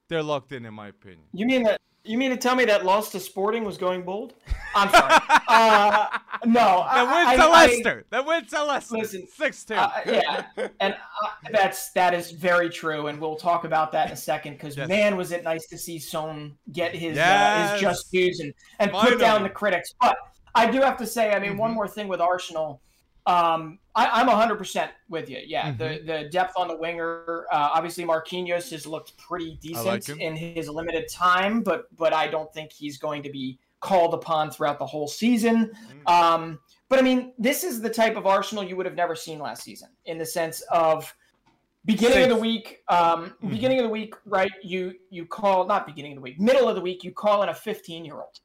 [0.08, 1.26] they're locked in, in my opinion.
[1.34, 4.34] You mean that you mean to tell me that loss to Sporting was going bold?
[4.76, 5.20] I'm sorry.
[5.48, 6.08] uh,
[6.46, 6.86] no.
[6.92, 8.06] That went to Leicester.
[8.10, 8.98] That went to Leicester.
[8.98, 9.76] Listen, six two.
[9.76, 10.46] Uh, yeah,
[10.80, 14.54] and uh, that's that is very true, and we'll talk about that in a second.
[14.54, 14.90] Because yes.
[14.90, 17.70] man, was it nice to see Son get his yes.
[17.70, 19.94] uh, his just dues and and put down the critics.
[20.02, 20.18] But
[20.56, 21.60] I do have to say, I mean, mm-hmm.
[21.60, 22.82] one more thing with Arsenal.
[23.26, 25.40] Um, I, am 100% with you.
[25.46, 25.78] Yeah, mm-hmm.
[25.78, 27.46] the the depth on the winger.
[27.52, 32.28] Uh, obviously, Marquinhos has looked pretty decent like in his limited time, but but I
[32.28, 35.68] don't think he's going to be called upon throughout the whole season.
[35.68, 36.08] Mm-hmm.
[36.08, 39.40] Um, but I mean, this is the type of Arsenal you would have never seen
[39.40, 41.14] last season, in the sense of
[41.86, 42.80] beginning of the week.
[42.88, 43.50] Um, mm-hmm.
[43.50, 44.52] Beginning of the week, right?
[44.64, 47.04] You you call not beginning of the week, middle of the week.
[47.04, 48.40] You call in a 15 year old.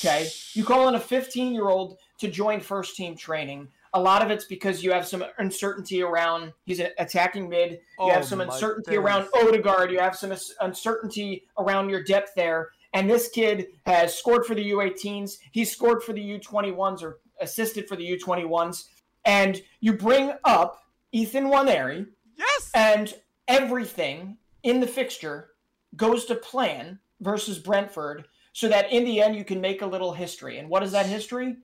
[0.00, 4.22] Okay, you call in a 15 year old to join first team training a lot
[4.22, 7.72] of it's because you have some uncertainty around he's attacking mid.
[7.72, 9.04] You oh, have some uncertainty goodness.
[9.04, 9.90] around Odegaard.
[9.90, 12.70] You have some uncertainty around your depth there.
[12.92, 15.38] And this kid has scored for the U18s.
[15.52, 18.84] He scored for the U21s or assisted for the U21s,
[19.24, 22.06] and you bring up Ethan Nwaneri.
[22.36, 22.70] Yes.
[22.74, 23.14] And
[23.46, 25.50] everything in the fixture
[25.96, 30.12] goes to plan versus Brentford so that in the end you can make a little
[30.12, 30.58] history.
[30.58, 31.56] And what is that history?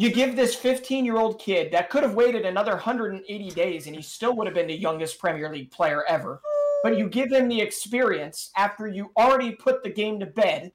[0.00, 3.94] You give this 15 year old kid that could have waited another 180 days and
[3.94, 6.40] he still would have been the youngest Premier League player ever.
[6.82, 10.72] But you give him the experience after you already put the game to bed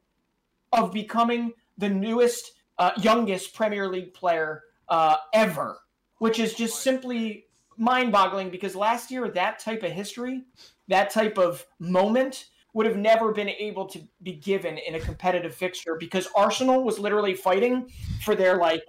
[0.73, 5.79] of becoming the newest, uh, youngest Premier League player uh, ever,
[6.19, 7.45] which is just simply
[7.77, 10.43] mind boggling because last year, that type of history,
[10.87, 15.55] that type of moment would have never been able to be given in a competitive
[15.55, 17.89] fixture because Arsenal was literally fighting
[18.21, 18.83] for their like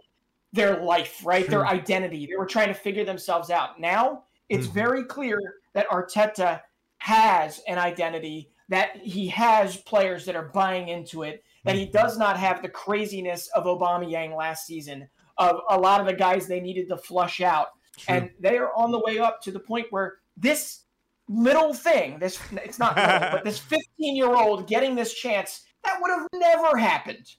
[0.53, 1.49] their life, right?
[1.49, 2.27] Their identity.
[2.27, 3.81] They were trying to figure themselves out.
[3.81, 4.75] Now it's mm-hmm.
[4.75, 5.39] very clear
[5.75, 6.61] that Arteta
[6.99, 11.93] has an identity, that he has players that are buying into it, that he mm-hmm.
[11.93, 16.47] does not have the craziness of Aubameyang last season, of a lot of the guys
[16.47, 17.69] they needed to flush out.
[18.09, 20.83] And they are on the way up to the point where this
[21.29, 23.59] little thing, this it's not little, but this
[23.99, 27.37] 15 year old getting this chance, that would have never happened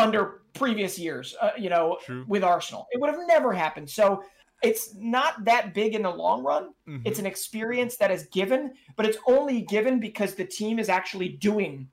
[0.00, 2.24] under previous years, uh, you know, True.
[2.26, 2.88] with Arsenal.
[2.92, 3.88] It would have never happened.
[3.88, 4.24] So
[4.62, 6.70] it's not that big in the long run.
[6.88, 7.02] Mm-hmm.
[7.04, 11.28] It's an experience that is given, but it's only given because the team is actually
[11.28, 11.88] doing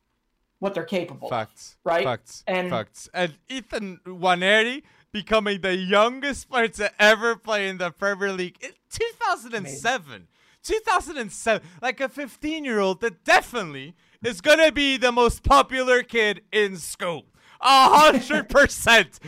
[0.59, 1.27] what they're capable.
[1.27, 1.31] Of.
[1.31, 1.77] Facts.
[1.83, 2.03] Right.
[2.03, 2.43] Facts.
[2.47, 3.09] And facts.
[3.13, 8.71] And Ethan Nwaneri becoming the youngest player to ever play in the Premier League in
[8.89, 10.05] 2007.
[10.05, 10.27] Amazing.
[10.63, 16.41] 2007, like a 15 year old that definitely is gonna be the most popular kid
[16.51, 17.25] in school.
[17.59, 19.19] A hundred percent.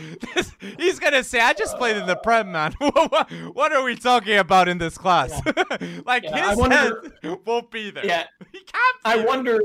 [0.78, 2.72] He's gonna say, "I just played in the prem, man.
[2.78, 5.76] what are we talking about in this class?" Yeah.
[6.06, 8.06] like yeah, his wonder, head won't be there.
[8.06, 8.96] Yeah, he can't.
[9.04, 9.26] I there.
[9.26, 9.60] wonder.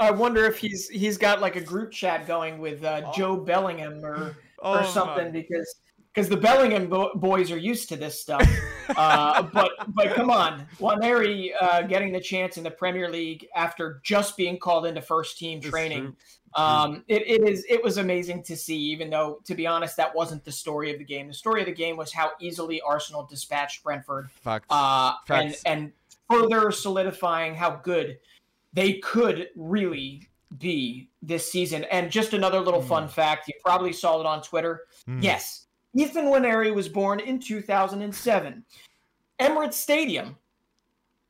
[0.00, 3.10] I wonder if he's he's got like a group chat going with uh, oh.
[3.10, 5.30] Jobe Bellingham or oh, or something my.
[5.30, 5.74] because
[6.14, 8.42] because the Bellingham bo- boys are used to this stuff.
[8.96, 14.00] uh, but but come on, Nwaneri uh, getting the chance in the Premier League after
[14.04, 16.16] just being called into first team training.
[16.54, 20.14] Um, it, it is it was amazing to see, even though to be honest, that
[20.14, 21.28] wasn't the story of the game.
[21.28, 24.66] The story of the game was how easily Arsenal dispatched Brentford, Facts.
[24.70, 25.62] Uh, Facts.
[25.64, 25.92] and and
[26.30, 28.18] further solidifying how good
[28.72, 31.84] they could really be this season.
[31.84, 32.88] And just another little mm.
[32.88, 34.82] fun fact: you probably saw it on Twitter.
[35.08, 35.22] Mm.
[35.22, 38.64] Yes, Ethan Nwaneri was born in 2007.
[39.40, 40.36] Emirates Stadium.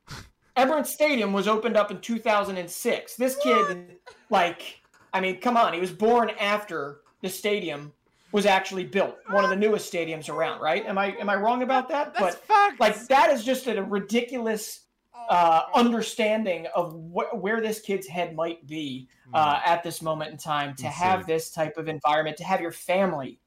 [0.57, 3.15] Emirates Stadium was opened up in 2006.
[3.15, 3.95] This kid,
[4.29, 4.78] like,
[5.13, 7.93] I mean, come on, he was born after the stadium
[8.31, 10.85] was actually built, one of the newest stadiums around, right?
[10.85, 12.13] Am I am I wrong about that?
[12.13, 12.79] That's but facts.
[12.79, 14.81] like that is just a ridiculous
[15.29, 19.69] uh, understanding of wh- where this kid's head might be uh, hmm.
[19.69, 23.39] at this moment in time to have this type of environment, to have your family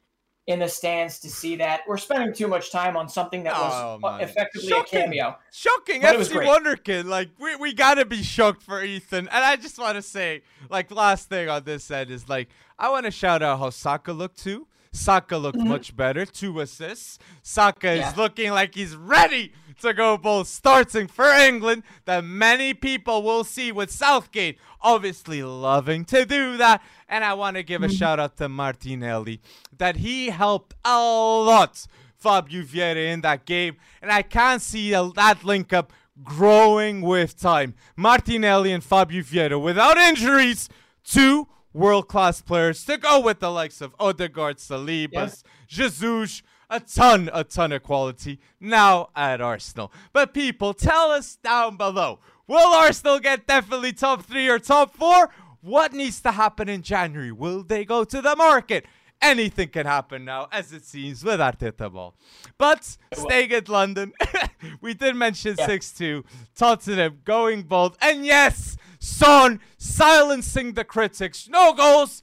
[0.46, 1.82] in the stands to see that.
[1.86, 4.98] We're spending too much time on something that was oh, effectively Shocking.
[4.98, 5.38] a cameo.
[5.52, 6.02] Shocking.
[6.02, 7.04] But FC Wonderkid.
[7.04, 9.28] Like, we, we got to be shocked for Ethan.
[9.28, 12.90] And I just want to say, like, last thing on this end is, like, I
[12.90, 14.66] want to shout out how Saka looked too.
[14.92, 15.68] Saka looked mm-hmm.
[15.68, 16.26] much better.
[16.26, 17.18] Two assists.
[17.42, 18.10] Saka yeah.
[18.10, 23.44] is looking like he's ready to go both starting for England that many people will
[23.44, 26.82] see with Southgate obviously loving to do that.
[27.08, 27.96] And I want to give a mm-hmm.
[27.96, 29.40] shout out to Martinelli
[29.76, 33.76] that he helped a lot Fabio Vieira in that game.
[34.00, 37.74] And I can't see that link up growing with time.
[37.96, 40.68] Martinelli and Fabio Vieira without injuries,
[41.04, 45.50] two world class players to go with the likes of Odegaard, Salibas, yeah.
[45.66, 49.92] Jesus, a ton, a ton of quality now at Arsenal.
[50.12, 55.30] But people, tell us down below will Arsenal get definitely top three or top four?
[55.60, 57.30] What needs to happen in January?
[57.30, 58.86] Will they go to the market?
[59.22, 62.14] anything can happen now, as it seems, with Arteta ball.
[62.58, 64.12] But staying at London,
[64.80, 66.06] we did mention 6 yeah.
[66.06, 66.24] 2,
[66.56, 67.96] Tottenham going bold.
[68.02, 71.48] And yes, Son silencing the critics.
[71.48, 72.22] No goals.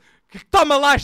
[0.52, 0.98] Toma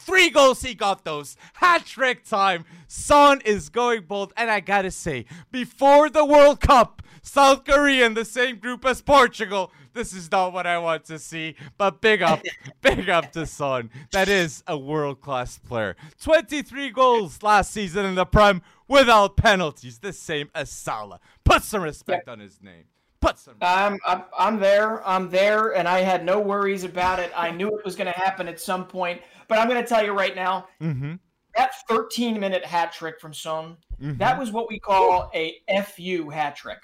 [0.00, 1.36] Three goals, he got those.
[1.54, 2.64] Hat trick time.
[2.86, 4.32] Son is going bold.
[4.36, 9.02] And I gotta say, before the World Cup, South Korea in the same group as
[9.02, 9.72] Portugal.
[9.92, 11.56] This is not what I want to see.
[11.76, 12.40] But big up,
[12.80, 13.90] big up to Son.
[14.12, 15.96] That is a world class player.
[16.22, 19.98] 23 goals last season in the Prem without penalties.
[19.98, 21.20] The same as Salah.
[21.44, 22.32] Put some respect yeah.
[22.32, 22.84] on his name.
[23.20, 23.56] Put some.
[23.60, 25.06] I'm, I'm, I'm there.
[25.06, 27.32] I'm there, and I had no worries about it.
[27.34, 29.20] I knew it was going to happen at some point.
[29.48, 30.68] But I'm going to tell you right now.
[30.80, 31.14] Mm-hmm
[31.58, 34.16] that 13 minute hat trick from Son, mm-hmm.
[34.18, 36.78] that was what we call a FU hat trick.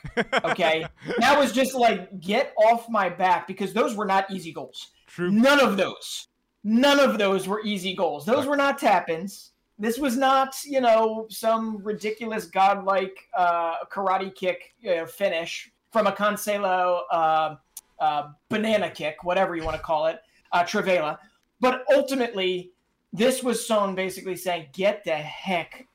[0.44, 0.86] Okay.
[1.18, 4.90] that was just like, get off my back because those were not easy goals.
[5.06, 5.30] True.
[5.30, 6.28] None of those.
[6.64, 8.26] None of those were easy goals.
[8.26, 9.52] Those were not tap ins.
[9.78, 16.08] This was not, you know, some ridiculous godlike uh, karate kick you know, finish from
[16.08, 17.54] a Cancelo uh,
[18.00, 20.18] uh, banana kick, whatever you want to call it,
[20.50, 21.18] uh, Trivela.
[21.60, 22.72] But ultimately,
[23.12, 25.86] this was Son basically saying, "Get the heck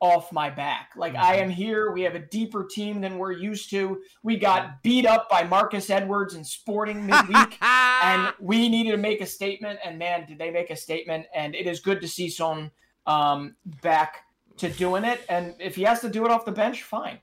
[0.00, 0.90] off my back.
[0.96, 1.92] Like I am here.
[1.92, 4.02] We have a deeper team than we're used to.
[4.24, 9.20] We got beat up by Marcus Edwards and Sporting midweek, and we needed to make
[9.20, 9.78] a statement.
[9.84, 11.26] And man, did they make a statement!
[11.32, 12.72] And it is good to see Son
[13.06, 14.24] um, back
[14.56, 15.20] to doing it.
[15.28, 17.20] And if he has to do it off the bench, fine.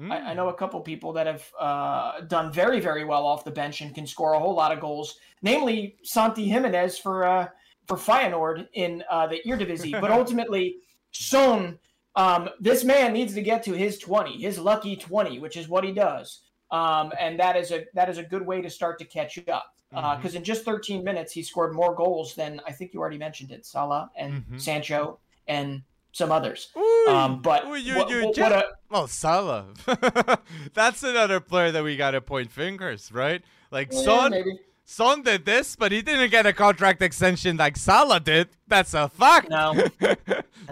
[0.00, 0.12] Mm.
[0.12, 3.50] I, I, know a couple people that have uh, done very, very well off the
[3.50, 5.18] bench and can score a whole lot of goals.
[5.42, 7.48] Namely, Santi Gimenez for uh,
[7.86, 10.00] for Feyenoord in uh, the Eredivisie.
[10.00, 10.76] But ultimately,
[11.10, 11.78] Son
[12.18, 15.84] um, this man needs to get to his 20, his lucky 20, which is what
[15.84, 16.40] he does.
[16.72, 19.74] Um, and that is a that is a good way to start to catch up.
[19.90, 20.36] Because uh, mm-hmm.
[20.36, 23.64] in just 13 minutes, he scored more goals than I think you already mentioned it,
[23.64, 24.58] Salah and mm-hmm.
[24.58, 25.82] Sancho and
[26.18, 26.68] some others.
[26.76, 29.66] Ooh, um, but ooh, you, what, you what, what a, oh, Salah,
[30.74, 33.42] that's another player that we got to point fingers, right?
[33.70, 34.58] Like yeah, Son, maybe.
[34.84, 38.48] Son did this, but he didn't get a contract extension like Salah did.
[38.66, 39.48] That's a fact.
[39.48, 39.72] No.
[40.00, 40.14] no.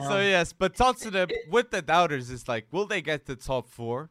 [0.03, 4.11] so yes, but Tottenham with the doubters is like, will they get the top four?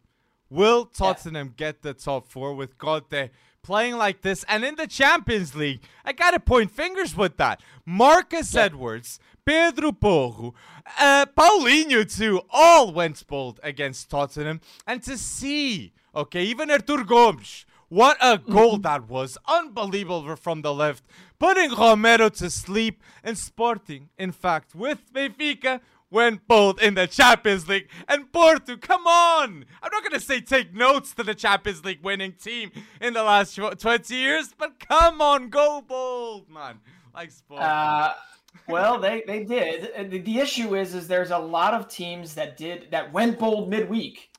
[0.49, 1.53] Will Tottenham yeah.
[1.57, 3.29] get the top four with Conte
[3.61, 4.45] playing like this?
[4.47, 7.61] And in the Champions League, I gotta point fingers with that.
[7.85, 8.63] Marcus yeah.
[8.63, 10.53] Edwards, Pedro Porro,
[10.99, 14.61] uh, Paulinho too, all went bold against Tottenham.
[14.87, 18.81] And to see, okay, even Arthur Gomes what a goal mm-hmm.
[18.81, 19.37] that was.
[19.47, 21.03] Unbelievable from the left.
[21.37, 27.67] Putting Romero to sleep and Sporting, in fact, with Benfica, went bold in the Champions
[27.67, 27.89] League.
[28.07, 29.65] And Porto, come on!
[29.83, 33.23] I'm not going to say take notes to the Champions League winning team in the
[33.23, 36.79] last 20 years, but come on, go bold, man.
[37.13, 37.65] Like Sporting.
[37.65, 38.13] Uh,
[38.67, 40.11] well, they, they did.
[40.11, 43.69] The, the issue is, is there's a lot of teams that did that went bold
[43.69, 44.29] midweek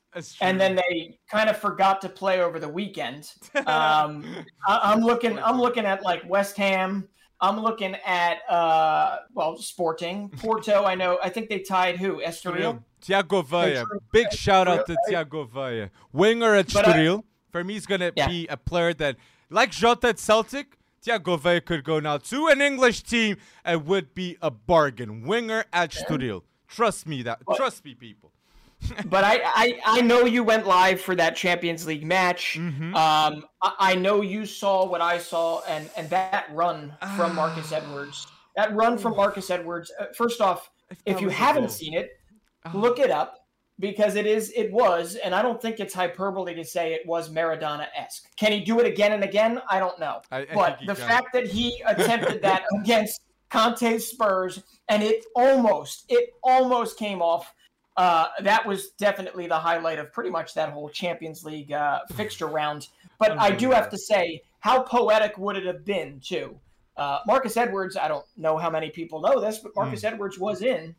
[0.41, 3.33] and then they kind of forgot to play over the weekend.
[3.67, 4.23] Um,
[4.67, 5.37] I, am looking.
[5.39, 7.07] I'm looking at like West Ham.
[7.41, 10.85] I'm looking at uh, well, Sporting, Porto.
[10.85, 11.19] I know.
[11.21, 12.21] I think they tied who?
[12.21, 12.81] Estoril.
[13.01, 13.83] Thiago Villa.
[14.11, 15.89] Big shout out to Tiago Villa.
[16.13, 17.23] Winger at Estoril.
[17.51, 18.27] For me, he's gonna yeah.
[18.27, 19.17] be a player that,
[19.49, 20.76] like Jota at Celtic,
[21.07, 25.25] Thiago Villa could go now to an English team and would be a bargain.
[25.25, 26.43] Winger at Estoril.
[26.67, 27.39] Trust me that.
[27.55, 28.33] Trust me, people
[29.05, 32.57] but I, I, I know you went live for that Champions League match.
[32.59, 32.95] Mm-hmm.
[32.95, 37.71] Um, I, I, know you saw what I saw, and and that run from Marcus
[37.71, 39.91] Edwards, that run from Marcus Edwards.
[39.99, 40.69] Uh, first off,
[41.05, 42.19] if you haven't seen it,
[42.65, 42.77] oh.
[42.77, 43.46] look it up
[43.79, 47.29] because it is it was, and I don't think it's hyperbole to say it was
[47.29, 48.27] Maradona esque.
[48.35, 49.61] Can he do it again and again?
[49.69, 51.07] I don't know, I, I but the can.
[51.07, 57.53] fact that he attempted that against Conte's Spurs and it almost it almost came off
[57.97, 62.45] uh, that was definitely the highlight of pretty much that whole Champions League uh, fixture
[62.45, 62.89] round.
[63.17, 66.59] But I do have to say, how poetic would it have been, too?
[66.95, 70.11] Uh, Marcus Edwards, I don't know how many people know this, but Marcus mm.
[70.11, 70.95] Edwards was in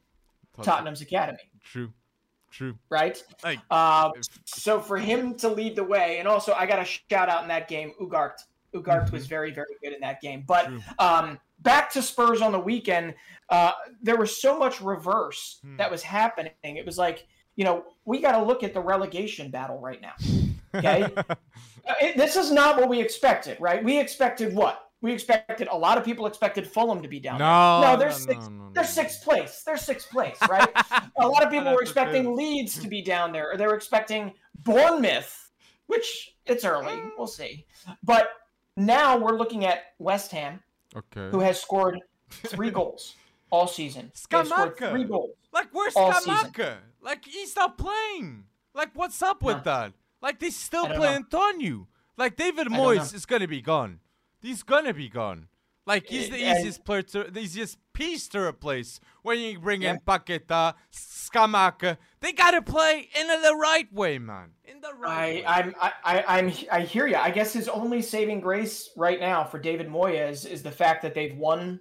[0.61, 1.39] Tottenham's academy.
[1.65, 1.93] True.
[2.51, 2.77] True.
[2.91, 3.23] Right?
[3.45, 4.11] Like, uh,
[4.45, 7.49] so for him to lead the way, and also I got a shout out in
[7.49, 8.45] that game, Ugart.
[8.75, 9.15] Ugart mm-hmm.
[9.15, 10.45] was very, very good in that game.
[10.47, 13.15] But um, back to Spurs on the weekend,
[13.49, 15.77] uh, there was so much reverse hmm.
[15.77, 16.53] that was happening.
[16.63, 20.15] It was like, you know, we got to look at the relegation battle right now.
[20.75, 21.07] Okay.
[21.89, 23.83] Uh, it, this is not what we expected, right?
[23.83, 24.88] We expected what?
[25.01, 27.39] We expected a lot of people expected Fulham to be down.
[27.39, 27.93] No, there.
[27.93, 28.51] no, they're no, sixth.
[28.51, 29.63] No, no, they're sixth place.
[29.65, 30.69] They're sixth place, right?
[31.19, 34.33] a lot of people were expecting Leeds to be down there, or they were expecting
[34.65, 35.51] Bournemouth,
[35.87, 36.95] which it's early.
[36.95, 37.11] Mm.
[37.17, 37.65] We'll see.
[38.03, 38.29] But
[38.77, 40.61] now we're looking at West Ham,
[40.97, 41.31] okay.
[41.31, 43.15] who has scored three goals
[43.51, 44.11] all season.
[44.15, 44.91] Scamacca.
[44.91, 45.31] Three goals.
[45.53, 46.77] Like where's Scamacca?
[47.01, 48.45] Like he's not playing.
[48.75, 49.93] Like what's up with that?
[50.21, 51.87] Like they still play Antonio.
[52.17, 54.01] Like David Moyes is gonna be gone.
[54.41, 55.49] He's gonna be gone.
[55.87, 59.93] Like he's the easiest player to the easiest piece to replace when you bring yeah.
[59.93, 61.97] in Paqueta, Scamacca.
[62.21, 64.51] They gotta play in the right way, man.
[64.65, 65.75] In the right I, way.
[65.81, 67.17] I, I, I'm, I hear you.
[67.17, 71.15] I guess his only saving grace right now for David Moyes is the fact that
[71.15, 71.81] they've won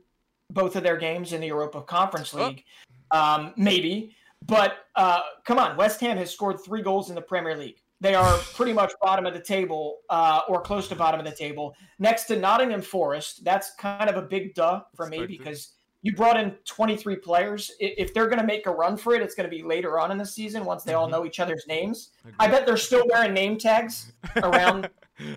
[0.50, 2.48] both of their games in the Europa Conference oh.
[2.48, 2.64] League.
[3.12, 3.20] Oh.
[3.20, 4.16] Um, maybe.
[4.46, 7.82] But uh, come on, West Ham has scored three goals in the Premier League.
[8.00, 11.36] They are pretty much bottom of the table uh, or close to bottom of the
[11.36, 11.76] table.
[11.98, 15.74] Next to Nottingham Forest, that's kind of a big duh for me because
[16.04, 17.72] you brought in 23 players.
[17.80, 20.12] If they're going to make a run for it, it's going to be later on
[20.12, 21.14] in the season once they all mm-hmm.
[21.14, 22.12] know each other's names.
[22.40, 24.90] I bet they're still wearing name tags around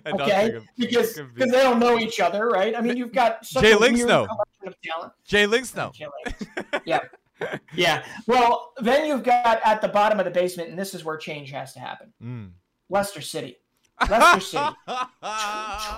[0.05, 2.75] okay, because because they don't know each other, right?
[2.77, 4.27] I mean, you've got such Jay a Links weird though.
[4.27, 5.13] collection of talent.
[5.25, 5.91] Jay Links though.
[6.85, 6.99] yeah,
[7.75, 8.03] yeah.
[8.27, 11.51] Well, then you've got at the bottom of the basement, and this is where change
[11.51, 12.13] has to happen.
[12.23, 12.51] Mm.
[12.89, 13.57] Leicester City.
[14.09, 14.65] Leicester City.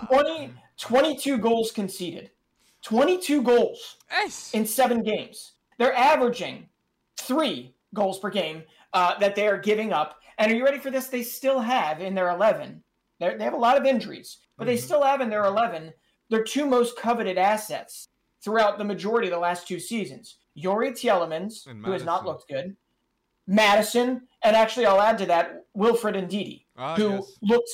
[0.08, 2.32] 20, 22 goals conceded.
[2.84, 4.52] 22 goals Yes.
[4.54, 5.54] in seven games.
[5.78, 6.68] They're averaging
[7.18, 8.64] three goals per game
[8.94, 10.20] uh, that they are giving up.
[10.38, 11.08] And are you ready for this?
[11.08, 12.84] They still have in their 11,
[13.20, 14.82] they're, they have a lot of injuries, but they Mhm.
[14.82, 15.94] still have in their 11
[16.30, 18.10] their two most coveted assets
[18.44, 20.38] throughout the majority of the last two seasons.
[20.56, 22.76] Yuri Tielemans, who has not looked good,
[23.48, 27.32] Maddison, and actually I'll add to that Wilfred Ndidi, Ah, who yes.
[27.42, 27.70] looked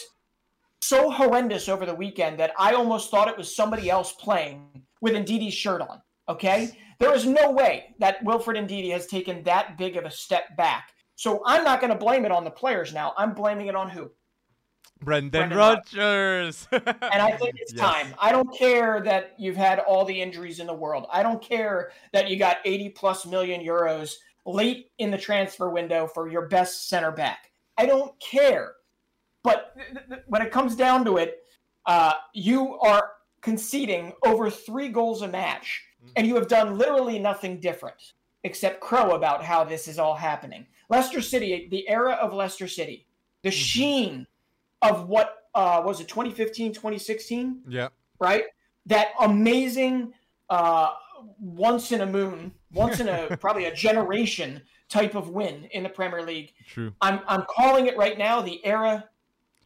[0.82, 5.14] so horrendous over the weekend that I almost thought it was somebody else playing with
[5.14, 6.02] Ndidi's shirt on.
[6.28, 6.72] Okay?
[7.00, 10.94] There is no way that Wilfred Ndidi has taken that big of a step back.
[11.16, 13.14] So I'm not going to blame it on the players now.
[13.18, 14.10] I'm blaming it on who?
[15.02, 16.68] Brendan, Brendan Rodgers.
[16.72, 17.82] And I think it's Yes.
[17.82, 18.14] time.
[18.20, 21.08] I don't care that you've had all the injuries in the world.
[21.12, 24.14] I don't care that you got 80 plus million euros
[24.46, 27.52] late in the transfer window for your best center back.
[27.78, 28.74] I don't care.
[29.44, 31.44] But th- th- when it comes down to it,
[31.86, 35.82] uh, you are conceding over three goals a match,
[36.16, 40.66] and you have done literally nothing different except crow about how this is all happening.
[40.90, 43.06] Leicester City, the era of Leicester City,
[43.44, 44.28] the sheen
[44.82, 47.62] of what uh, was it 2015, 2016?
[47.68, 47.90] yeah.
[48.20, 48.44] right?
[48.86, 50.14] That amazing,
[50.50, 50.92] uh,
[51.40, 55.90] once in a moon, once in a probably a generation type of win in the
[55.90, 56.54] Premier League.
[56.68, 56.94] True.
[57.02, 58.42] I'm I'm calling it right now.
[58.42, 59.10] The era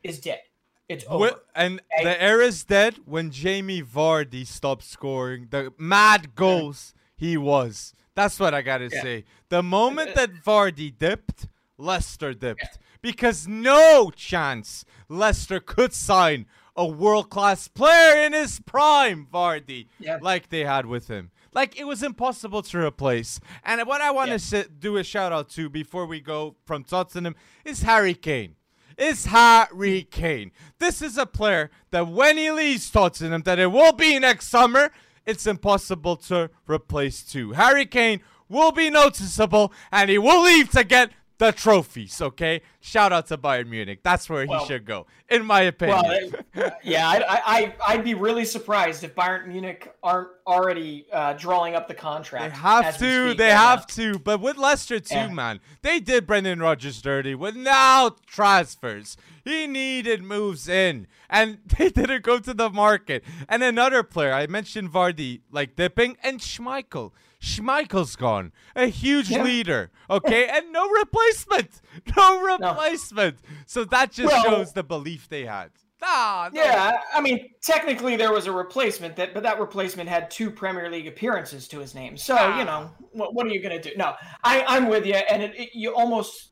[0.03, 0.41] is dead.
[0.89, 1.27] It's over.
[1.29, 2.03] Wh- and Okay.
[2.03, 7.93] the is dead when Jamie Vardy stopped scoring the mad goals he was.
[8.15, 9.01] That's what I gotta Yeah.
[9.01, 9.25] say.
[9.49, 11.47] The moment that Vardy dipped,
[11.77, 12.77] Leicester dipped.
[13.03, 20.17] Because no chance Leicester could sign a world class player in his prime, Vardy, Yeah.
[20.21, 21.29] like they had with him.
[21.53, 23.39] Like it was impossible to replace.
[23.63, 24.37] And what I want Yeah.
[24.37, 28.55] to do a shout out to before we go from Tottenham is Harry Kane.
[28.97, 30.51] Is Harry Kane.
[30.79, 34.91] This is a player that when he leaves Tottenham, that it will be next summer,
[35.25, 37.51] it's impossible to replace too.
[37.51, 41.11] Harry Kane will be noticeable and he will leave to get
[41.43, 42.61] the trophies, okay?
[42.79, 43.99] Shout out to Bayern Munich.
[44.03, 46.33] That's where Well- he should go, in my opinion.
[46.55, 51.75] Well, yeah, I, I, I'd be really surprised if Bayern Munich aren't already uh, drawing
[51.75, 52.53] up the contract.
[52.55, 53.27] They have to.
[53.27, 54.19] speak They right have to.
[54.19, 55.27] But with Leicester too, Yeah.
[55.33, 59.17] man, they did Brendan Rodgers dirty without transfers.
[59.43, 63.23] He needed moves in, and they didn't go to the market.
[63.49, 67.11] And another player, I mentioned Vardy, like dipping, and Schmeichel.
[67.43, 69.43] Schmeichel's gone, a huge Yeah.
[69.43, 69.91] leader.
[70.09, 71.81] Okay, and no replacement,
[72.15, 73.39] no replacement.
[73.65, 75.71] So that just Well- shows the belief they had.
[76.01, 76.61] Nah, no.
[76.61, 80.89] Yeah, I mean, technically there was a replacement that, but that replacement had two Premier
[80.89, 82.17] League appearances to his name.
[82.17, 82.59] So Ah.
[82.59, 83.95] you know, what, what are you going to do?
[83.97, 86.51] No, I, I'm with you, and it, it, you almost,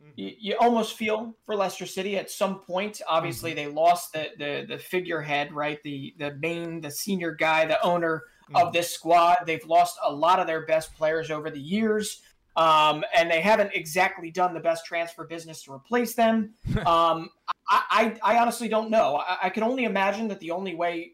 [0.00, 0.12] mm-hmm.
[0.16, 3.00] you, you almost feel for Leicester City at some point.
[3.08, 3.68] Obviously, mm-hmm.
[3.68, 5.80] they lost the, the the figurehead, right?
[5.82, 8.22] The the main, the senior guy, the owner
[8.54, 9.38] of this squad.
[9.46, 12.22] They've lost a lot of their best players over the years.
[12.56, 16.54] Um, and they haven't exactly done the best transfer business to replace them.
[16.86, 17.30] Um,
[17.70, 19.16] I, I, I honestly don't know.
[19.16, 21.12] I, I can only imagine that the only way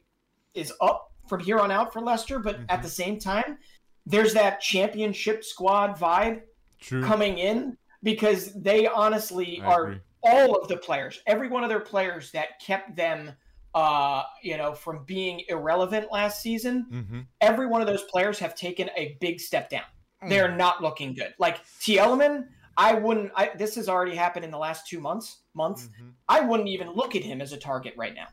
[0.54, 2.38] is up from here on out for Leicester.
[2.38, 3.58] But at the same time,
[4.06, 6.42] there's that championship squad vibe
[6.80, 7.02] True.
[7.02, 10.00] coming in because they honestly I are agree.
[10.22, 13.32] all of the players, every one of their players that kept them,
[13.74, 16.86] uh, you know, from being irrelevant last season.
[16.92, 17.20] Mm-hmm.
[17.40, 19.82] Every one of those players have taken a big step down.
[20.22, 20.28] Mm.
[20.28, 21.34] They're not looking good.
[21.38, 22.46] Like Tieleman,
[22.76, 23.32] I wouldn't.
[23.36, 25.40] I, this has already happened in the last two months.
[25.54, 25.88] Months.
[25.88, 26.08] Mm-hmm.
[26.28, 28.28] I wouldn't even look at him as a target right now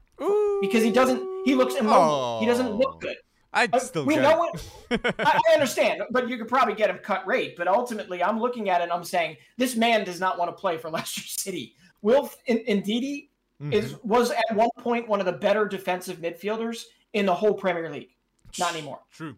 [0.61, 1.27] because he doesn't.
[1.45, 2.39] He looks immobile.
[2.39, 3.17] He doesn't look good.
[3.53, 5.05] I'd Uh, still we know it.
[5.19, 7.55] I, I understand, but you could probably get him cut rate.
[7.57, 10.59] But ultimately, I'm looking at it and I'm saying this man does not want to
[10.59, 11.75] play for Leicester City.
[12.01, 13.29] Will Ndidi
[13.61, 13.73] Mhm.
[13.73, 17.89] is was at one point one of the better defensive midfielders in the whole Premier
[17.89, 18.15] League.
[18.57, 18.99] Not anymore.
[19.11, 19.37] True.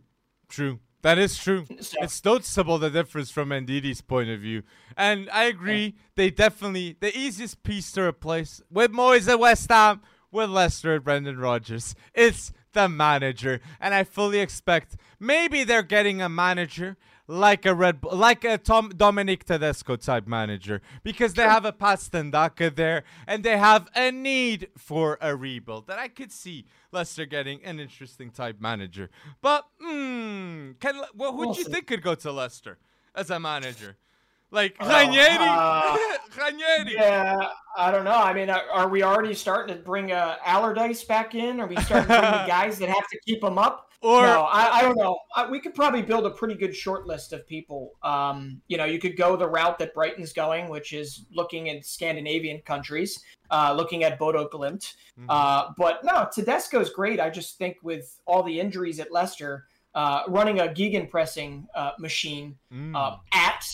[0.50, 0.80] True.
[1.02, 1.66] That is true.
[1.82, 4.64] So, It's noticeable the difference from Ndidi's point of view.
[4.96, 10.02] And I agree, they definitely the easiest piece to replace with Moyes at West Ham,
[10.32, 11.94] with Leicester and Brendan Rodgers.
[12.14, 13.60] It's the manager.
[13.82, 16.96] And I fully expect maybe they're getting a manager
[17.28, 22.32] like a Red Bull, like a Domenico Tedesco type manager because they have a Patson
[22.32, 27.26] Daka there and they have a need for a rebuild that I could see Leicester
[27.26, 29.10] getting an interesting type manager.
[29.42, 32.78] But hmm, can well, who do you think could go to Leicester
[33.16, 33.98] as a manager?
[34.52, 35.36] Like Oh, Ranieri?
[35.40, 35.98] uh,
[36.38, 36.94] Ranieri.
[36.94, 38.12] yeah, I don't know.
[38.12, 41.60] I mean, are, are we already starting to bring uh, Allardyce back in?
[41.60, 43.90] Are we starting to bring the guys that have to keep him up?
[44.04, 45.18] Or no, I, I don't know.
[45.34, 47.94] I, we could probably build a pretty good short list of people.
[48.04, 51.86] Um, you know, you could go the route that Brighton's going, which is looking at
[51.86, 54.94] Scandinavian countries, uh, looking at Bodo Glimt.
[55.18, 55.28] Mm-hmm.
[55.30, 57.22] Uh, but no, Tedesco's great.
[57.22, 62.58] I just think with all the injuries at Leicester, uh, running a gegenpressing uh, machine
[62.74, 62.94] mm.
[62.94, 63.66] Uh, at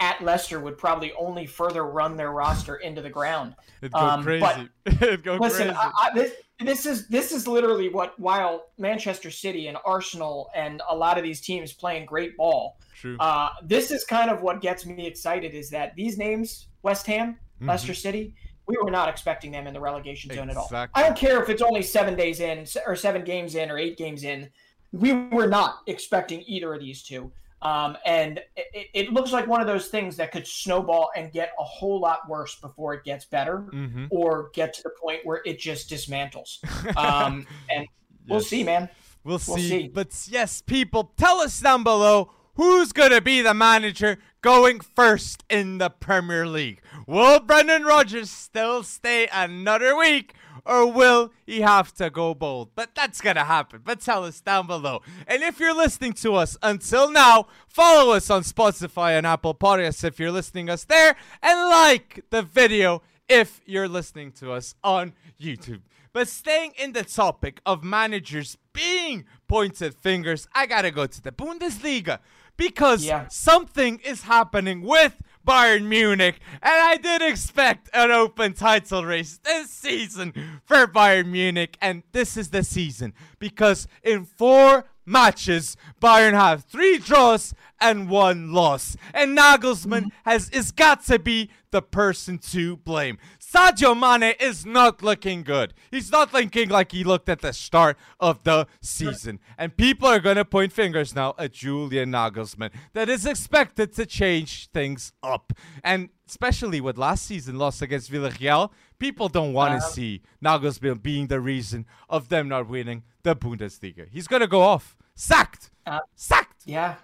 [0.00, 3.54] at Leicester would probably only further run their roster into the ground.
[3.80, 4.68] It'd go um, crazy.
[4.86, 5.76] It'd go listen, crazy.
[5.76, 10.82] I, I, this, this is this is literally what while Manchester City and Arsenal and
[10.88, 12.78] a lot of these teams playing great ball.
[12.96, 13.16] True.
[13.20, 17.34] Uh, this is kind of what gets me excited is that these names, West Ham,
[17.34, 17.68] mm-hmm.
[17.68, 18.34] Leicester City,
[18.66, 20.76] we were not expecting them in the relegation zone exactly.
[20.76, 20.88] at all.
[20.94, 23.96] I don't care if it's only seven days in or seven games in or eight
[23.96, 24.50] games in.
[24.90, 27.30] We were not expecting either of these two.
[27.60, 31.50] Um, and it, it, looks like one of those things that could snowball and get
[31.58, 34.06] a whole lot worse before it gets better mm-hmm.
[34.10, 36.58] or get to the point where it just dismantles.
[36.96, 37.88] Um, and yes.
[38.28, 38.88] we'll see, man.
[39.24, 39.68] We'll, we'll see.
[39.68, 39.88] see.
[39.88, 45.44] But yes, people, tell us down below who's going to be the manager going first
[45.48, 46.80] in the Premier League.
[47.06, 50.34] Will Brendan Rodgers still stay another week?
[50.68, 52.68] Or will he have to go bold?
[52.76, 53.80] But that's gonna happen.
[53.82, 55.00] But tell us down below.
[55.26, 60.04] And if you're listening to us until now, follow us on Spotify and Apple Podcasts
[60.04, 65.14] if you're listening us there, and like the video if you're listening to us on
[65.40, 65.80] YouTube.
[66.12, 71.32] But staying in the topic of managers being pointed fingers, I gotta go to the
[71.32, 72.18] Bundesliga
[72.58, 73.28] because yeah.
[73.28, 79.70] something is happening with Bayern Munich, and I did expect an open title race this
[79.70, 80.34] season
[80.66, 86.98] for Bayern Munich, and this is the season because in four matches, Bayern have three
[86.98, 90.30] draws and one loss, and Nagelsmann mm-hmm.
[90.30, 93.18] has is got to be the person to blame.
[93.40, 95.74] Sadio Mane is not looking good.
[95.90, 99.38] He's not looking like he looked at the start of the season.
[99.56, 104.06] And people are going to point fingers now at Julian Nagelsmann that is expected to
[104.06, 105.52] change things up.
[105.82, 111.02] And especially with last season loss against Villarreal, people don't want to uh, see Nagelsmann
[111.02, 114.08] being the reason of them not winning the Bundesliga.
[114.08, 114.96] He's going to go off.
[115.14, 115.70] Sacked.
[115.86, 116.62] Uh, Sacked.
[116.64, 116.96] Yeah.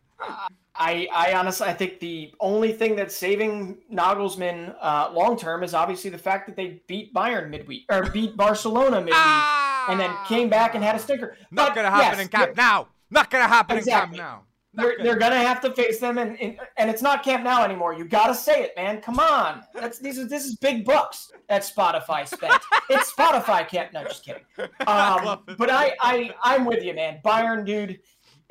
[0.76, 5.72] I, I honestly, I think the only thing that's saving Nagelsmann uh, long term is
[5.72, 9.86] obviously the fact that they beat Bayern midweek or beat Barcelona midweek, ah!
[9.90, 11.36] and then came back and had a stinker.
[11.50, 12.84] Not but, gonna happen yes, in Camp Nou.
[13.10, 14.18] Not gonna happen exactly.
[14.18, 14.53] in Camp Nou.
[14.76, 17.94] They're, they're gonna have to face them, and, and and it's not Camp Nou anymore.
[17.94, 19.00] You gotta say it, man.
[19.00, 22.60] Come on, that's these are this is big bucks that Spotify spent.
[22.90, 24.04] it's Spotify Camp Nou.
[24.04, 24.42] Just kidding.
[24.86, 27.20] Um, but I I I'm with you, man.
[27.24, 28.00] Bayern, dude.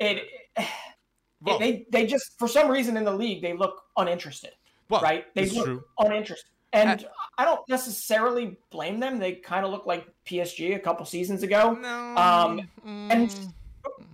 [0.00, 4.52] It, it they they just for some reason in the league they look uninterested.
[4.88, 5.26] Well, right?
[5.34, 5.84] They look true.
[5.98, 6.50] uninterested.
[6.72, 7.06] And
[7.38, 9.20] I don't necessarily blame them.
[9.20, 11.78] They kind of look like PSG a couple seasons ago.
[11.80, 12.16] No.
[12.16, 13.12] Um, mm.
[13.12, 13.52] and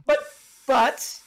[0.07, 0.19] but
[0.67, 1.21] but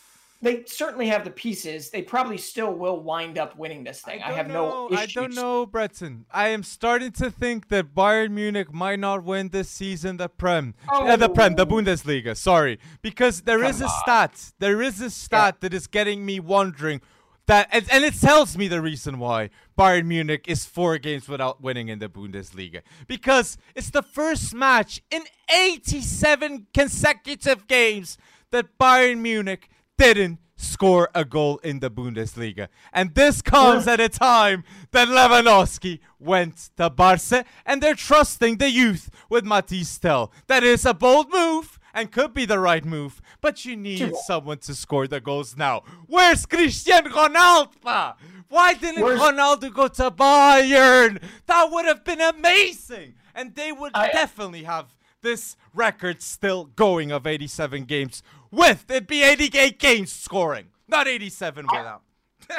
[0.44, 1.90] they certainly have the pieces.
[1.90, 4.22] They probably still will wind up winning this thing.
[4.22, 5.18] I, I have know, no issues.
[5.18, 6.26] I don't know, Breton.
[6.32, 10.76] I am starting to think that Bayern Munich might not win this season the Prem.
[10.92, 11.08] Oh.
[11.08, 12.78] Uh, the Prem, the Bundesliga, sorry.
[13.02, 14.00] Because there Come is a on.
[14.02, 14.52] stat.
[14.60, 15.60] There is a stat yeah.
[15.62, 17.00] that is getting me wondering
[17.46, 21.62] that and, and, it tells me the reason why Bayern Munich is four games without
[21.62, 25.24] winning in the Bundesliga because it's the first match in
[25.54, 28.18] 87 consecutive games
[28.52, 29.70] that Bayern Munich
[30.04, 32.68] didn't score a goal in the Bundesliga.
[32.92, 38.70] And this comes at a time that Lewandowski went to Barca and they're trusting the
[38.70, 40.32] youth with Mathys Tel.
[40.48, 44.58] That is a bold move and could be the right move, but you need someone
[44.60, 45.84] to score the goals now.
[46.08, 48.16] Where's Cristiano Ronaldo?
[48.50, 49.20] Why didn't Where's...
[49.20, 51.22] Ronaldo go to Bayern?
[51.46, 53.16] That would have been amazing.
[53.36, 54.12] And they would I...
[54.12, 54.94] definitely have
[55.24, 58.22] this record still going of 87 games
[58.52, 62.04] with it be 88 games scoring, not 87 without.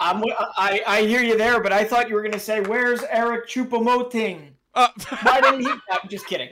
[0.00, 0.22] I'm,
[0.56, 3.48] I, I hear you there, but I thought you were going to say, where's Eric
[3.48, 4.52] Choupo-Moting?
[4.74, 4.88] Uh,
[5.22, 5.72] Why didn't he?
[5.90, 6.48] I'm just kidding.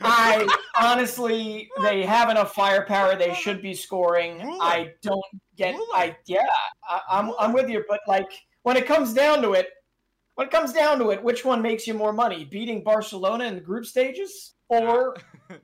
[0.00, 0.48] I
[0.80, 3.14] honestly, they have enough firepower.
[3.14, 4.40] They should be scoring.
[4.60, 5.24] I don't
[5.56, 5.76] get.
[5.94, 6.40] I yeah.
[6.88, 8.28] I, I'm I'm with you, but like
[8.64, 9.68] when it comes down to it,
[10.34, 12.44] when it comes down to it, which one makes you more money?
[12.44, 15.16] Beating Barcelona in the group stages or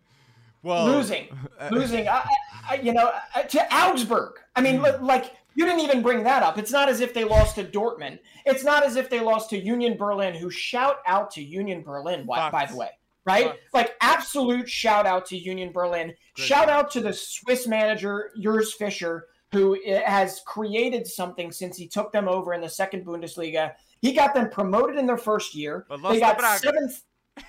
[0.63, 1.29] well, losing,
[1.71, 2.25] losing, I,
[2.69, 4.35] I, you know, uh, to Augsburg.
[4.57, 5.01] I mean, mm.
[5.03, 6.57] like you didn't even bring that up.
[6.57, 8.21] It's not as if they lost to Dortmund.
[8.47, 12.27] It's not as if they lost to Union Berlin, who shout out to Union Berlin,
[12.27, 12.91] by, by the way,
[13.25, 13.55] right?
[13.75, 16.15] Like absolute shout out to Union Berlin.
[16.37, 21.89] Great shout out to the Swiss manager, Urs Fischer, who has created something since he
[21.89, 23.73] took them over in the second Bundesliga.
[24.01, 25.87] He got them promoted in their first year.
[25.91, 27.03] They got seventh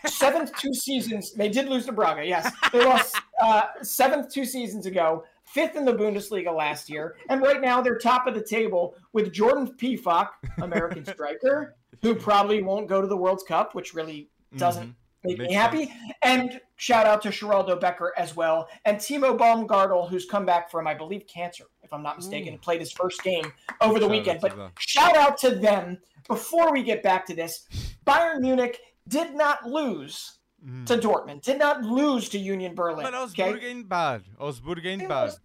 [0.05, 1.33] seventh two seasons.
[1.33, 2.25] They did lose to Braga.
[2.25, 5.23] Yes, they lost uh, seventh two seasons ago.
[5.45, 9.31] fifth in the Bundesliga last year, and right now they're top of the table with
[9.33, 10.29] Jordan Pefok,
[10.61, 14.95] American striker, who probably won't go to the World Cup, which really doesn't Mhm.
[15.23, 15.85] make me happy.
[15.87, 16.13] sense.
[16.21, 20.85] And shout out to Sheraldo Becker as well, and Timo Baumgartl, who's come back from,
[20.87, 24.11] I believe, cancer, if I'm not mistaken, and played his first game over the Shout
[24.11, 24.41] weekend.
[24.41, 25.97] But shout out to them.
[26.27, 27.65] Before we get back to this,
[28.05, 28.79] Bayern Munich
[29.09, 30.85] did not lose Mhm.
[30.87, 33.03] to Dortmund, did not lose to Union Berlin.
[33.03, 33.59] But okay?
[33.69, 34.23] Ain't bad.
[34.41, 35.23] Ain't It bad.
[35.25, 35.39] was-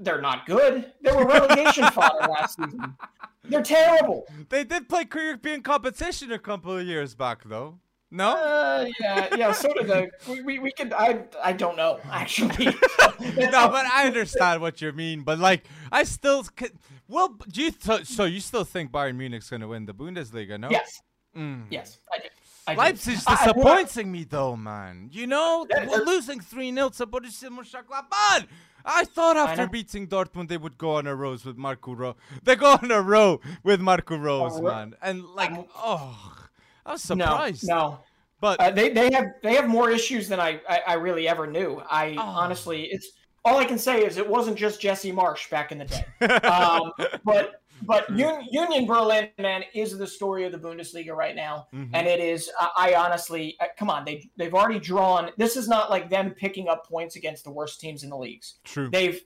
[0.00, 0.92] They're not good.
[1.02, 2.96] They were relegation fodder last season.
[3.44, 4.24] They're terrible.
[4.48, 7.78] They did play European competition a couple of years back, though.
[8.10, 8.30] No?
[8.32, 9.52] Uh, yeah, yeah.
[9.52, 10.08] So did the.
[10.28, 10.92] We, we, we could.
[10.94, 12.66] I I don't know actually.
[13.20, 15.22] no, but I understand what you mean.
[15.22, 16.44] But like, I still.
[16.44, 16.70] c-
[17.08, 20.58] Well, do you th- so you still think Bayern Munich's gonna win the Bundesliga?
[20.58, 20.70] No.
[20.70, 21.02] yes,
[21.36, 21.66] Mm.
[21.70, 22.28] yes, I do.
[22.66, 22.78] I do.
[22.80, 25.10] Leipzig's I- I- disappointing me though, man.
[25.12, 28.46] You know, Yeah, we're losing 3 0 to Borussia Mönchengladbach.
[28.86, 29.68] I thought after know.
[29.68, 32.16] beating Dortmund they would go on a row with Marco Rose.
[32.42, 34.94] They go on a row with Marco Rose, ro- man.
[35.02, 36.46] And like, I'm- oh,
[36.84, 37.66] I was no, surprised.
[37.66, 38.00] no.
[38.40, 41.46] But Uh, they they have they have more issues than I I, I really ever
[41.46, 41.80] knew.
[41.90, 42.22] I Oh.
[42.22, 43.08] honestly, it's
[43.44, 46.04] all I can say is it wasn't just Jesse Marsch back in the day.
[46.46, 46.92] um,
[47.24, 51.90] but but Un- Union Berlin, man, is the story of the Bundesliga right now, Mhm.
[51.92, 52.50] and it is.
[52.58, 55.30] I, I honestly, uh, come on, they they've already drawn.
[55.36, 58.54] This is not like them picking up points against the worst teams in the leagues.
[58.64, 58.88] True.
[58.90, 59.20] They've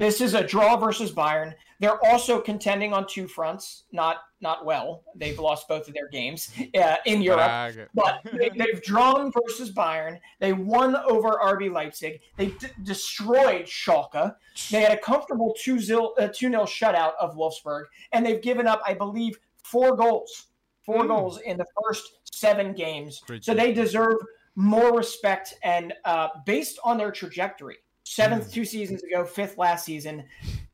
[0.00, 1.54] this is a draw versus Bayern.
[1.78, 5.04] They're also contending on two fronts, not not well.
[5.14, 7.74] They've lost both of their games uh, in Europe.
[7.94, 10.18] But they, they've drawn versus Bayern.
[10.40, 12.20] They won over RB Leipzig.
[12.38, 14.34] They d- destroyed Schalke.
[14.70, 17.84] They had a comfortable 2 0 uh, 2-0 shutout of Wolfsburg.
[18.12, 20.46] And they've given up, I believe, four goals.
[20.86, 21.08] Four Mm.
[21.08, 23.20] goals in the first seven games.
[23.26, 24.16] Great so they deserve
[24.56, 25.54] more respect.
[25.62, 27.76] And uh, based on their trajectory,
[28.10, 28.52] seventh Mm.
[28.52, 30.24] two seasons ago, fifth last season,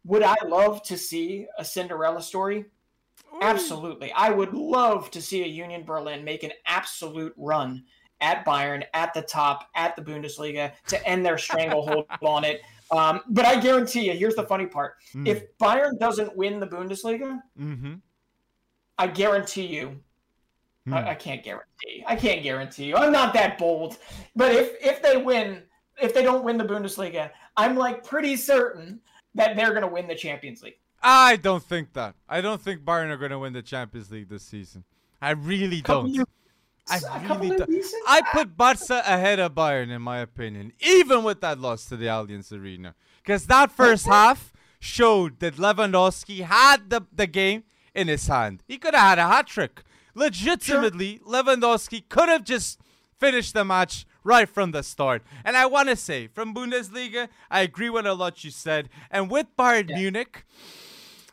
[0.04, 2.64] would I love to see a Cinderella story?
[3.42, 4.10] Absolutely.
[4.12, 7.84] I would love to see a Union Berlin make an absolute run
[8.22, 12.62] at Bayern, at the top, at the Bundesliga to end their stranglehold on it.
[12.90, 14.94] Um, but I guarantee you, here's the funny part.
[15.14, 15.28] Mm.
[15.28, 17.94] If Bayern doesn't win the Bundesliga, Mm-hmm.
[18.98, 20.00] I guarantee you,
[20.86, 20.94] Hmm.
[20.94, 22.04] I, I can't guarantee.
[22.06, 22.96] I can't guarantee you.
[22.96, 23.98] I'm not that bold.
[24.36, 25.64] But if if they win,
[26.00, 29.00] if they don't win the Bundesliga, I'm like pretty certain
[29.34, 30.78] that they're going to win the Champions League.
[31.02, 32.14] I don't think that.
[32.28, 34.84] I don't think Bayern are going to win the Champions League this season.
[35.20, 36.26] I really don't.
[36.88, 37.84] I really don't.
[38.06, 42.06] I put Barca ahead of Bayern in my opinion, even with that loss to the
[42.06, 48.26] Allianz Arena, because that first half showed that Lewandowski had the the game in his
[48.26, 48.62] hand.
[48.68, 49.82] He could have had a hat trick.
[50.14, 52.80] Legitimately, Lewandowski could have just
[53.18, 55.22] finished the match right from the start.
[55.44, 58.88] And I want to say, from Bundesliga, I agree with a lot you said.
[59.10, 59.96] And with Bayern Yeah.
[59.96, 60.44] Munich,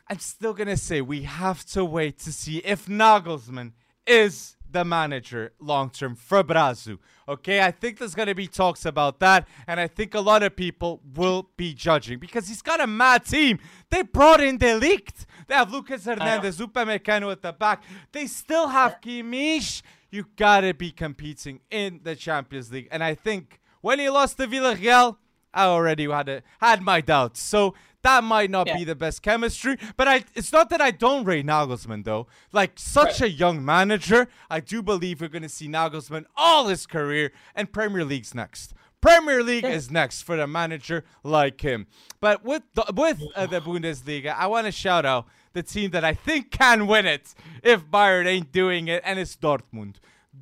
[0.08, 3.72] I'm still gonna say we have to wait to see if Nagelsmann
[4.06, 6.98] is the manager long term for Brazu.
[7.26, 10.54] Okay, I think there's gonna be talks about that, and I think a lot of
[10.56, 13.58] people will be judging because he's got a mad team.
[13.90, 15.24] They brought in de Ligt.
[15.46, 17.82] They have Lucas Hernandez, Upamecano at the back.
[18.12, 19.80] They still have Kimmich.
[20.14, 24.46] You gotta be competing in the Champions League, and I think when he lost to
[24.46, 25.16] Villarreal,
[25.52, 27.40] I already had a, had my doubts.
[27.42, 28.76] So that might not Yeah.
[28.76, 29.76] be the best chemistry.
[29.96, 32.28] But I it's not that I don't rate Nagelsmann though.
[32.52, 37.32] Like such a young manager, I do believe we're gonna see Nagelsmann all his career
[37.56, 38.72] and Premier League's next.
[39.00, 39.70] Premier League Yeah.
[39.70, 41.88] is next for a manager like him.
[42.20, 46.04] But with the, with uh, the Bundesliga, I want to shout out the team that
[46.04, 49.94] I think can win it if Bayern ain't doing it, and it's Dortmund.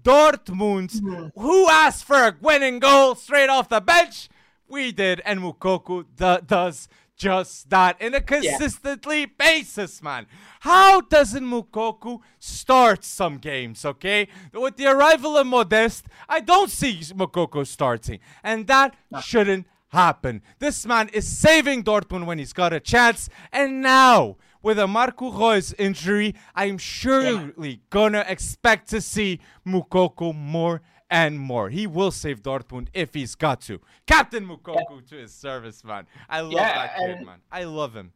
[0.03, 1.39] Dortmund, hmm.
[1.39, 4.29] who asked for a winning goal straight off the bench?
[4.69, 10.27] We did, and Moukoko do- does just that in a consistently basis, man.
[10.61, 14.29] How doesn't Moukoko start some games, okay?
[14.53, 20.43] With the arrival of Modeste, I don't see Moukoko starting, and that shouldn't happen.
[20.59, 25.31] This man is saving Dortmund when he's got a chance, and now with a Marco
[25.31, 31.69] Reus injury, I'm surely gonna expect to see Moukoko more and more.
[31.69, 33.81] He will save Dortmund if he's got to.
[34.07, 36.07] Captain Moukoko to his service, man.
[36.29, 37.39] I love Yeah, that kid, and- man.
[37.51, 38.13] I love him.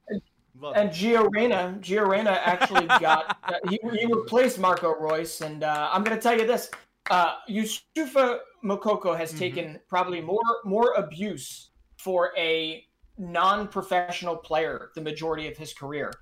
[0.59, 1.12] Love And him.
[1.12, 6.03] Gio Reyna, Gio Reyna actually got uh, he, he replaced Marco Reus, and uh, I'm
[6.03, 6.70] going to tell you this:
[7.11, 9.38] uh, Youssoufa Moukoko has Mm-hmm.
[9.38, 11.68] taken probably more more abuse
[11.99, 12.86] for a
[13.18, 16.12] non-professional player the majority of his career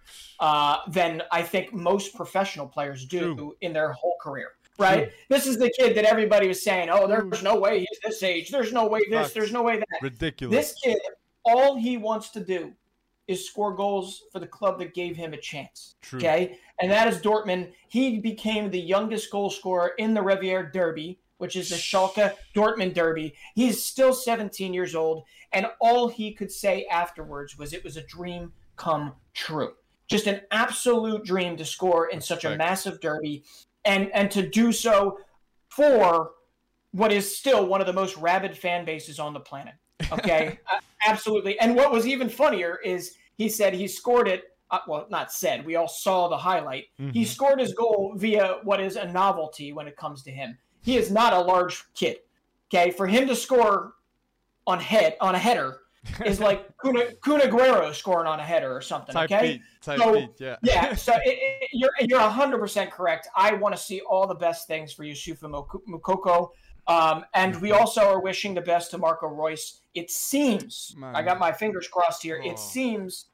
[0.41, 3.57] uh, than I think most professional players do True.
[3.61, 4.53] in their whole career.
[4.79, 5.13] Right?
[5.29, 8.51] This is the kid that everybody was saying, "Oh, there's no way he's this age.
[8.51, 9.27] There's no way this.
[9.27, 9.33] Facts.
[9.33, 10.57] There's no way that." Ridiculous.
[10.57, 10.99] This kid
[11.45, 12.73] all he wants to do
[13.27, 15.95] is score goals for the club that gave him a chance.
[16.03, 16.19] True.
[16.19, 16.59] Okay.
[16.81, 17.73] And that is Dortmund.
[17.89, 22.95] He became the youngest goal scorer in the Revier Derby, which is the Schalke Dortmund
[22.95, 23.35] Derby.
[23.55, 25.25] He's still 17 years old.
[25.55, 29.73] And all he could say afterwards was it was a dream come true.
[30.09, 33.45] Just an absolute dream to score in such a massive derby
[33.85, 35.19] and and to do so
[35.69, 36.33] for
[36.93, 39.75] what is still one of the most rabid fan bases on the planet.
[40.13, 41.59] Okay, Uh, absolutely.
[41.61, 44.45] And what was even funnier is he said he scored it.
[44.71, 45.65] Uh, well, not said.
[45.65, 46.85] We all saw the highlight.
[46.97, 47.27] He Mhm.
[47.27, 50.59] scored his goal via what is a novelty when it comes to him.
[50.83, 52.19] He is not a large kid.
[52.73, 53.95] Okay, for him to score
[54.67, 55.79] on head on a header
[56.25, 59.15] is like Kuna, Kun Agüero scoring on a header or something.
[59.15, 59.63] Type okay, beat.
[59.83, 60.31] Type So, beat.
[60.39, 60.57] Yeah.
[60.63, 63.29] yeah, so it, it, you're you're hundred percent correct.
[63.37, 66.51] I want to see all the best things for Youssoufa Moukoko,
[66.87, 69.81] um, and we also are wishing the best to Marco Reus.
[69.95, 71.15] It seems Man.
[71.15, 72.41] I got my fingers crossed here.
[72.45, 72.51] Oh.
[72.51, 73.27] It seems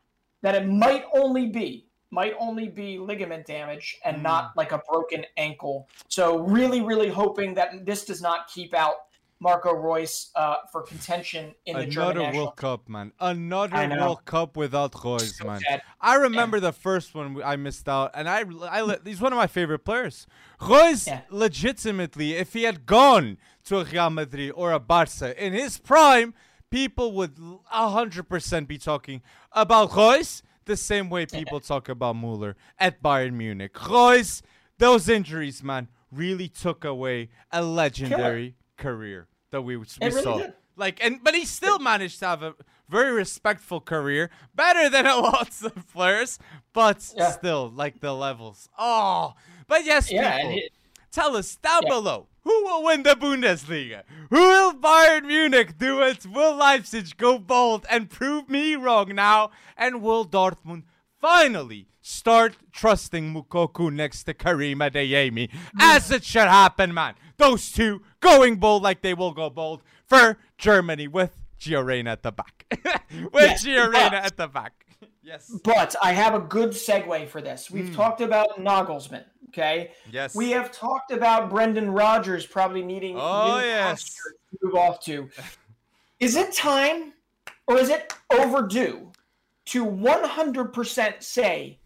[0.43, 4.23] that it might only be might only be ligament damage and Mm.
[4.23, 5.89] not like a broken ankle.
[6.09, 8.95] So really, really hoping that this does not keep out
[9.43, 12.45] Marco Reus uh, for contention in the German Another national.
[12.45, 13.13] World Cup, man.
[13.19, 15.61] Another World Cup without Reus, So man.
[15.61, 15.83] sad.
[16.01, 19.47] I remember the first one I missed out, and I, I, he's one of my
[19.47, 20.27] favorite players.
[20.61, 21.23] Reus, Yeah.
[21.31, 26.35] legitimately, if he had gone to a Real Madrid or a Barca in his prime,
[26.71, 27.39] people would
[27.71, 29.23] hundred percent be talking
[29.53, 33.75] about Reus the same way people talk about Mueller at Bayern Munich.
[33.89, 34.43] Reus,
[34.77, 40.39] those injuries, man, really took away a legendary career that we, we really saw.
[40.39, 40.53] did.
[40.77, 42.55] Like and but he still managed to have a
[42.89, 46.39] very respectful career, better than a lot of players,
[46.73, 47.31] but Yeah.
[47.33, 48.69] still like the levels.
[48.79, 49.35] Oh,
[49.69, 50.73] but yes, Yeah, people, it-
[51.13, 51.91] tell us down Yeah.
[51.91, 54.03] below who will win the Bundesliga.
[54.31, 56.25] Who will Bayern Munich do it?
[56.25, 59.51] Will Leipzig go bold and prove me wrong now?
[59.77, 60.85] And will Dortmund
[61.21, 67.15] finally start trusting Moukoko next to Karim Adeyemi, as it should happen, man?
[67.41, 72.23] Those two going bold like they will go bold for Germany with Gio Reyna at
[72.23, 72.67] the back.
[73.33, 74.85] with Yes, Gio Reyna but- at the back.
[75.23, 75.51] yes.
[75.65, 77.71] But I have a good segue for this.
[77.71, 77.95] We've hmm.
[77.95, 79.25] talked about Nagelsmann.
[79.49, 79.93] Okay.
[80.13, 80.37] Yes.
[80.37, 84.05] We have talked about Brendan Rodgers probably needing Oh, yes.
[84.05, 85.31] to move off to.
[86.21, 87.15] Is it time
[87.67, 89.11] or is it overdue
[89.67, 91.79] to 100% say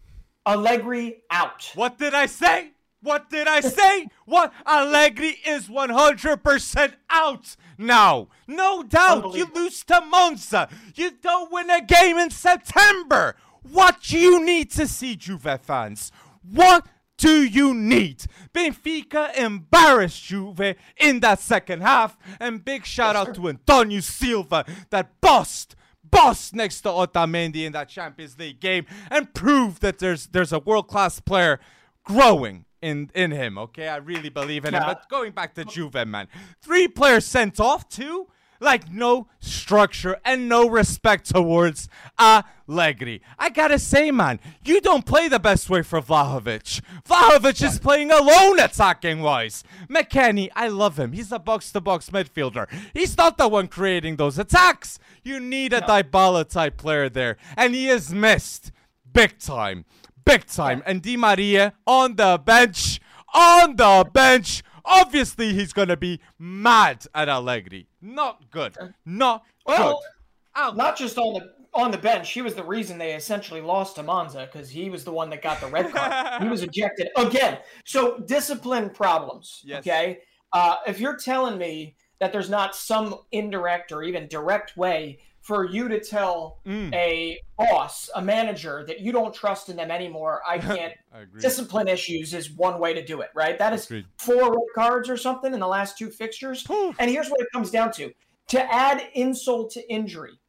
[0.45, 1.71] Allegri out?
[1.75, 2.71] What did I say?
[3.05, 4.07] What did I say?
[4.25, 4.51] what?
[4.65, 8.29] Allegri is 100% out now.
[8.47, 9.35] No doubt.
[9.35, 10.67] You lose to Monza.
[10.95, 13.35] You don't win a game in September.
[13.61, 16.11] What do you need to see, Juve fans?
[16.41, 16.87] What
[17.17, 18.25] do you need?
[18.53, 22.17] Benfica embarrassed Juve in that second half.
[22.39, 25.75] And big shout out to Antonio Silva that bust
[26.09, 30.59] bust next to Otamendi in that Champions League game and prove that there's there's a
[30.59, 31.59] world class player
[32.03, 33.57] growing in in him.
[33.57, 34.83] Okay, I really believe in him.
[34.85, 36.27] But going back to Juve, man,
[36.61, 38.27] three players sent off, two
[38.59, 43.21] like no structure and no respect towards Allegri.
[43.37, 46.81] I gotta say, man, you don't play the best way for Vlahovic.
[47.07, 49.63] Vlahovic is playing alone attacking wise.
[49.89, 51.11] McKennie, I love him.
[51.11, 52.67] He's a box to box midfielder.
[52.93, 54.99] He's not the one creating those attacks.
[55.23, 58.71] You need a Dybala type player there, and he is missed
[59.11, 59.85] big time.
[60.25, 60.81] Big time.
[60.85, 62.99] And Di Maria on the bench.
[63.33, 64.63] On the bench.
[64.83, 67.87] Obviously, he's going to be mad at Allegri.
[68.01, 68.75] Not good.
[69.05, 70.61] Not Well, good.
[70.61, 70.77] Out.
[70.77, 72.31] Not just on the on the bench.
[72.31, 75.41] He was the reason they essentially lost to Monza because he was the one that
[75.41, 76.41] got the red card.
[76.41, 77.57] he was ejected again.
[77.83, 79.61] So discipline problems.
[79.65, 79.79] Yes.
[79.79, 80.19] Okay.
[80.53, 85.63] Uh, if you're telling me that there's not some indirect or even direct way for
[85.63, 86.91] you to tell Mm.
[86.95, 90.93] a boss, a manager, that you don't trust in them anymore, I can't.
[91.13, 91.39] I agree.
[91.39, 93.57] discipline issues is one way to do it, right?
[93.59, 94.05] That is Agreed.
[94.17, 96.65] four red cards or something in the last two fixtures.
[96.97, 98.11] And here's what it comes down to:
[98.47, 100.39] to add insult to injury.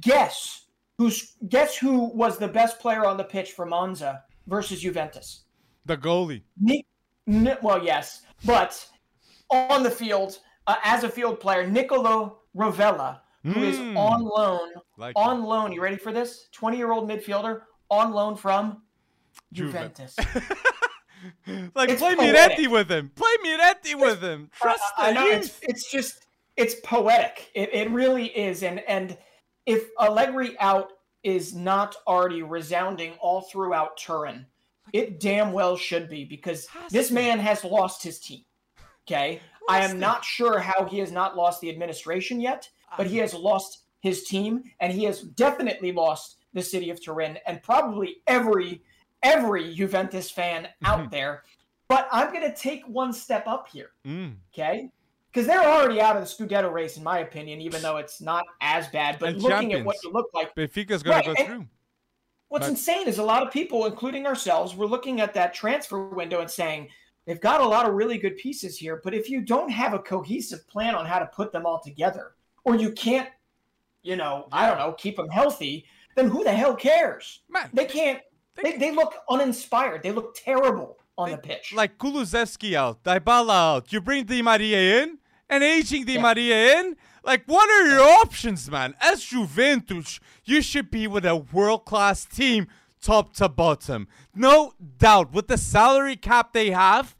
[0.00, 0.66] Guess
[0.98, 5.44] who's guess who was the best player on the pitch for Monza versus Juventus?
[5.86, 6.42] The goalie.
[7.26, 8.86] Well, yes, but
[9.50, 13.96] on the field uh, as a field player, Nicolo Rovella, who is Mm.
[13.96, 15.72] on loan, Like on loan.
[15.72, 16.48] You ready for this?
[16.52, 18.82] Twenty-year-old midfielder on loan from
[19.52, 20.16] Juventus.
[21.74, 22.34] like It's play poetic.
[22.34, 23.10] Miretti with him.
[23.14, 24.50] Play Miretti with him.
[24.54, 26.26] Trust I, I know it's it's just
[26.56, 27.50] it's poetic.
[27.54, 28.62] It, it really is.
[28.62, 29.16] And and
[29.66, 34.46] if Allegri out is not already resounding all throughout Turin,
[34.92, 38.44] it damn well should be because this man has lost his team.
[39.06, 43.18] Okay, I am not sure how he has not lost the administration yet, but he
[43.18, 48.16] has lost his team, and he has definitely lost the city of Turin and probably
[48.26, 48.82] every
[49.22, 51.42] every Juventus fan out there.
[51.88, 53.90] But I'm going to take one step up here.
[54.06, 54.36] Mm.
[54.54, 54.88] Okay.
[55.30, 58.44] Because they're already out of the Scudetto race, in my opinion, even though it's not
[58.60, 59.18] as bad.
[59.18, 61.66] But And looking at what you look like, Benfica's gonna go through.
[62.48, 66.08] what's But- insane is a lot of people, including ourselves, were looking at that transfer
[66.08, 66.88] window and saying,
[67.26, 69.00] they've got a lot of really good pieces here.
[69.04, 72.34] But if you don't have a cohesive plan on how to put them all together,
[72.64, 73.28] or you can't,
[74.02, 75.84] you know, I don't know, keep them healthy,
[76.16, 77.40] then who the hell cares?
[77.48, 78.20] Man, They can't,
[78.62, 80.02] they, they look uninspired.
[80.02, 81.72] They look terrible on the pitch.
[81.74, 83.92] like Kulusevski out, Dybala out.
[83.92, 86.22] You bring Di Maria in, and aging Di Yeah.
[86.22, 86.96] Maria in.
[87.22, 88.94] Like, what are your options, man?
[89.00, 92.66] As Juventus, you should be with a world class team,
[93.02, 94.08] top to bottom.
[94.34, 97.14] No doubt, with the salary cap they have,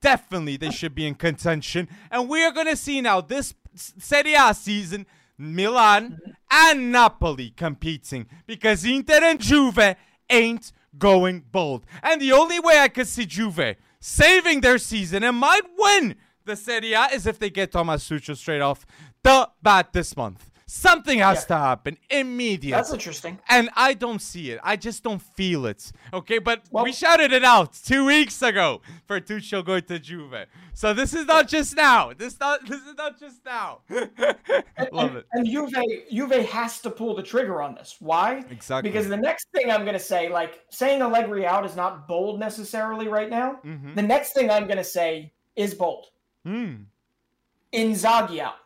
[0.00, 1.88] definitely they should be in contention.
[2.10, 5.06] And we are gonna see now this Serie A season.
[5.38, 6.18] Milan
[6.50, 9.96] and Napoli competing because Inter and Juve
[10.30, 11.84] ain't going bold.
[12.02, 16.54] And the only way I could see Juve saving their season and might win the
[16.54, 18.86] Serie A is if they get Thomas Tuchel straight off
[19.22, 20.51] the bat this month.
[20.74, 21.48] Something has Yeah.
[21.48, 22.70] to happen immediately.
[22.70, 23.38] That's interesting.
[23.46, 24.58] And I don't see it.
[24.64, 25.92] I just don't feel it.
[26.14, 30.46] Okay, but Well- we shouted it out two weeks ago for Tuchel going to Juve.
[30.72, 32.14] So this is not just now.
[32.14, 33.80] This not this is not just now.
[34.92, 35.26] Love and, it.
[35.32, 35.74] And Juve,
[36.10, 37.96] Juve has to pull the trigger on this.
[38.00, 38.42] Why?
[38.48, 38.88] Exactly.
[38.90, 42.40] Because the next thing I'm going to say, like saying Allegri out is not bold
[42.40, 43.60] necessarily right now.
[43.62, 43.94] Mhm.
[43.94, 46.06] The next thing I'm going to say is bold.
[46.46, 46.86] Mm.
[47.74, 48.56] Inzaghi out.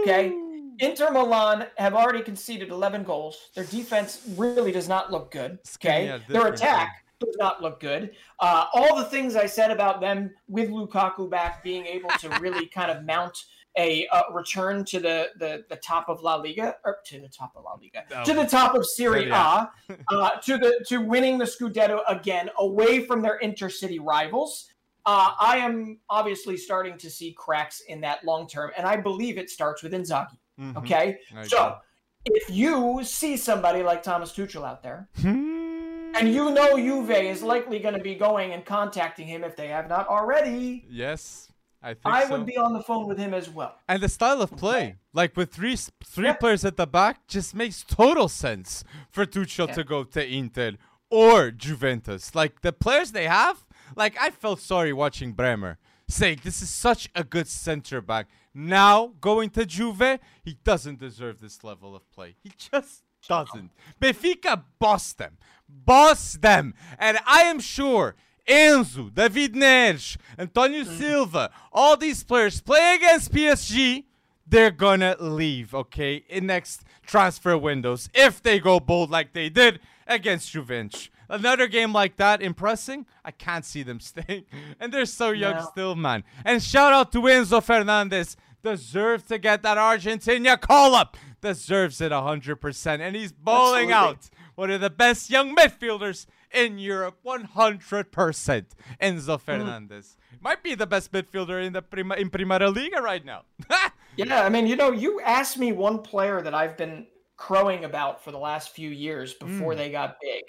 [0.00, 0.34] Okay.
[0.78, 3.50] Inter Milan have already conceded 11 goals.
[3.54, 5.58] Their defense really does not look good.
[5.76, 6.06] Okay.
[6.06, 8.12] Skriniar Their different, attack does not look good.
[8.40, 12.66] Uh, all the things I said about them with Lukaku back being able to really
[12.66, 13.36] kind of mount
[13.78, 17.52] a uh, return to the, the the top of La Liga or to the top
[17.56, 18.24] of La Liga No.
[18.24, 19.70] to the top of Serie Serie A
[20.08, 24.68] uh, to the to winning the Scudetto again away from their intercity rivals.
[25.06, 29.38] Uh, I am obviously starting to see cracks in that long term, and I believe
[29.38, 30.36] it starts with Inzaghi.
[30.60, 30.76] Mhm.
[30.78, 31.78] Okay, so
[32.24, 36.10] if you see somebody like Thomas Tuchel out there, Hmm.
[36.16, 39.68] and you know Juve is likely going to be going and contacting him if they
[39.68, 41.52] have not already, Yes,
[41.82, 42.30] I think I so.
[42.38, 43.76] would be on the phone with him as well.
[43.86, 46.32] and the style of play, like with three three Yeah.
[46.34, 49.74] players at the back, just makes total sense for Tuchel Yeah.
[49.74, 50.72] to go to Inter
[51.10, 52.34] or Juventus.
[52.34, 53.64] Like the players they have,
[53.94, 55.78] like I felt sorry watching Bremer
[56.08, 58.28] saying this is such a good center back.
[58.54, 62.36] Now going to Juve, he doesn't deserve this level of play.
[62.42, 63.70] He just doesn't.
[64.00, 65.36] Benfica bossed them,
[65.68, 68.14] bossed them, and I am sure
[68.48, 70.98] Enzo, David Neres, Antonio mm.
[70.98, 74.04] Silva, all these players play against PSG.
[74.46, 79.80] They're gonna leave, okay, in next transfer windows if they go bold like they did
[80.06, 81.10] against Juventus.
[81.28, 83.06] Another game like that, impressing.
[83.24, 84.44] I can't see them staying,
[84.80, 85.68] and they're so young No.
[85.70, 86.24] still, man.
[86.44, 92.12] And shout out to Enzo Fernandez, deserves to get that Argentina call up, deserves it
[92.12, 93.94] hundred percent, and he's bowling Absolutely.
[93.94, 98.64] out one of the best young midfielders in Europe, 100%.
[99.02, 100.16] Enzo Fernandez.
[100.40, 103.42] Might be the best midfielder in the Prima, in Primera Liga right now.
[104.18, 107.06] Yeah, I mean, you know, you asked me one player that I've been
[107.36, 109.76] crowing about for the last few years before Mm.
[109.76, 110.42] they got big.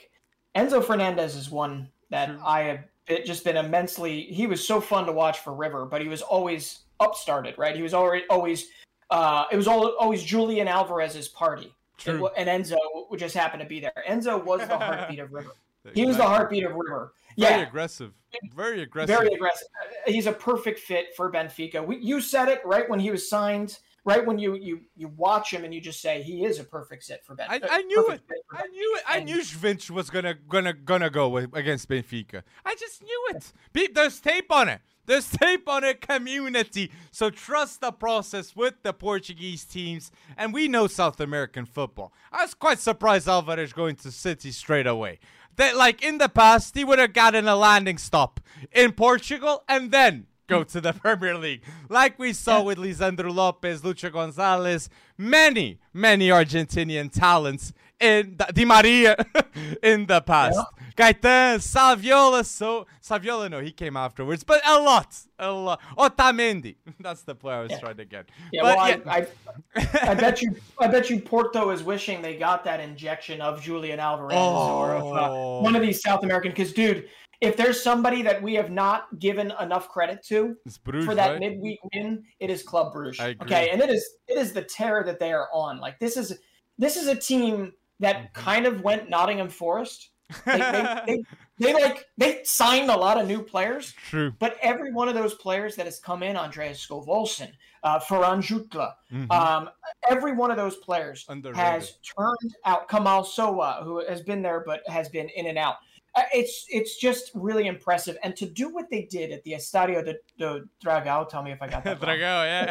[0.58, 2.40] Enzo Fernandez is one that True.
[2.44, 4.22] I have been- just been immensely.
[4.24, 7.76] He was so fun to watch for River, but he was always upstarted, right?
[7.76, 8.70] He was already always.
[9.10, 12.28] Uh, it was all, always Julian Alvarez's party, True.
[12.36, 12.76] and, and Enzo
[13.10, 13.94] would just happen to be there.
[14.06, 15.52] Enzo was the heartbeat of River.
[15.94, 17.14] He was the heartbeat of River.
[17.38, 18.12] Very Yeah, aggressive.
[18.54, 19.16] Very aggressive.
[19.16, 19.70] very aggressive.
[20.06, 21.86] He's a perfect fit for Benfica.
[21.86, 23.80] We, you said it right when he was signed.
[24.08, 27.04] Right when you you you watch him and you just say he is a perfect
[27.04, 27.68] fit for I, Benfica.
[27.70, 28.08] I knew it.
[28.08, 29.04] perfect fit for I knew it.
[29.08, 32.44] I And- knew Juventus was gonna gonna gonna go with, against Benfica.
[32.66, 33.52] I just knew it.
[33.74, 34.80] Be- There's tape on it.
[35.08, 36.00] There's tape on it.
[36.00, 36.90] Community.
[37.12, 42.14] So trust the process with the Portuguese teams, and we know South American football.
[42.32, 45.20] I was quite surprised Alvarez going to City straight away.
[45.58, 48.40] That like in the past he would have gotten a landing stop
[48.72, 51.62] in Portugal and then go to the Premier League.
[51.90, 58.66] Like we saw with Lisandro Lopez, Lucho Gonzalez, many, many Argentinian talents in the, Di
[58.66, 59.16] Maria
[59.84, 60.60] in the past.
[60.96, 65.80] Gaitán, Saviola, so Saviola, no, he came afterwards, but a lot, a lot.
[65.98, 67.80] Otamendi, that's the player I was Yeah.
[67.80, 68.30] trying to get.
[68.52, 69.28] Yeah, but well, yeah, I,
[69.76, 73.62] I, I bet you, I bet you, Porto is wishing they got that injection of
[73.62, 75.62] Julian Alvarez or of uh, Oh.
[75.62, 76.52] one of these South American.
[76.52, 77.10] Because, dude,
[77.42, 81.40] if there's somebody that we have not given enough credit to Bruges, for that right?
[81.40, 83.20] midweek win, it is Club Bruges.
[83.42, 85.80] Okay, and it is it is the terror that they are on.
[85.80, 86.40] Like this is
[86.78, 88.42] this is a team that Mm-hmm.
[88.42, 90.10] kind of went Nottingham Forest.
[90.46, 91.24] They, they, they,
[91.60, 94.34] they like they signed a lot of new players, True.
[94.40, 97.50] but every one of those players that has come in, Andreas Skov Olsen,
[97.84, 99.32] uh, Ferran Jutla, Mhm.
[99.32, 99.70] um,
[100.10, 101.58] every one of those players Underrated.
[101.60, 105.76] has turned out Kamal Sowah, who has been there but has been in and out.
[106.16, 110.04] Uh, It's it's just really impressive, and to do what they did at the Estadio
[110.04, 112.00] de, de Dragao, tell me if I got that.
[112.02, 112.20] Dragao,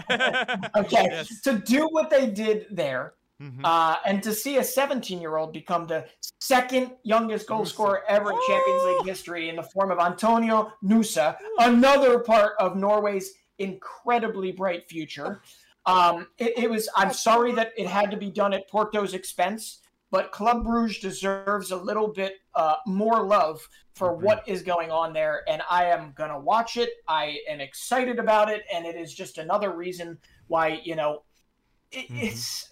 [0.08, 0.68] yeah.
[0.76, 1.40] Okay, Yes.
[1.42, 3.60] to do what they did there, Mhm.
[3.64, 6.06] uh, and to see a 17 year old become the
[6.40, 7.68] second youngest goal Nusa.
[7.68, 8.96] scorer ever in Champions Oh.
[8.98, 15.42] League history in the form of Antonio Nusa, another part of Norway's incredibly bright future.
[15.84, 16.88] Um, it, it was.
[16.96, 19.80] I'm sorry that it had to be done at Porto's expense,
[20.10, 23.60] but Club Bruges deserves a little bit uh, more love
[23.94, 24.24] for Agreed.
[24.26, 26.90] what is going on there, and I am gonna watch it.
[27.08, 31.22] I am excited about it, and it is just another reason why you know
[31.92, 32.22] it, Mhm.
[32.22, 32.70] it's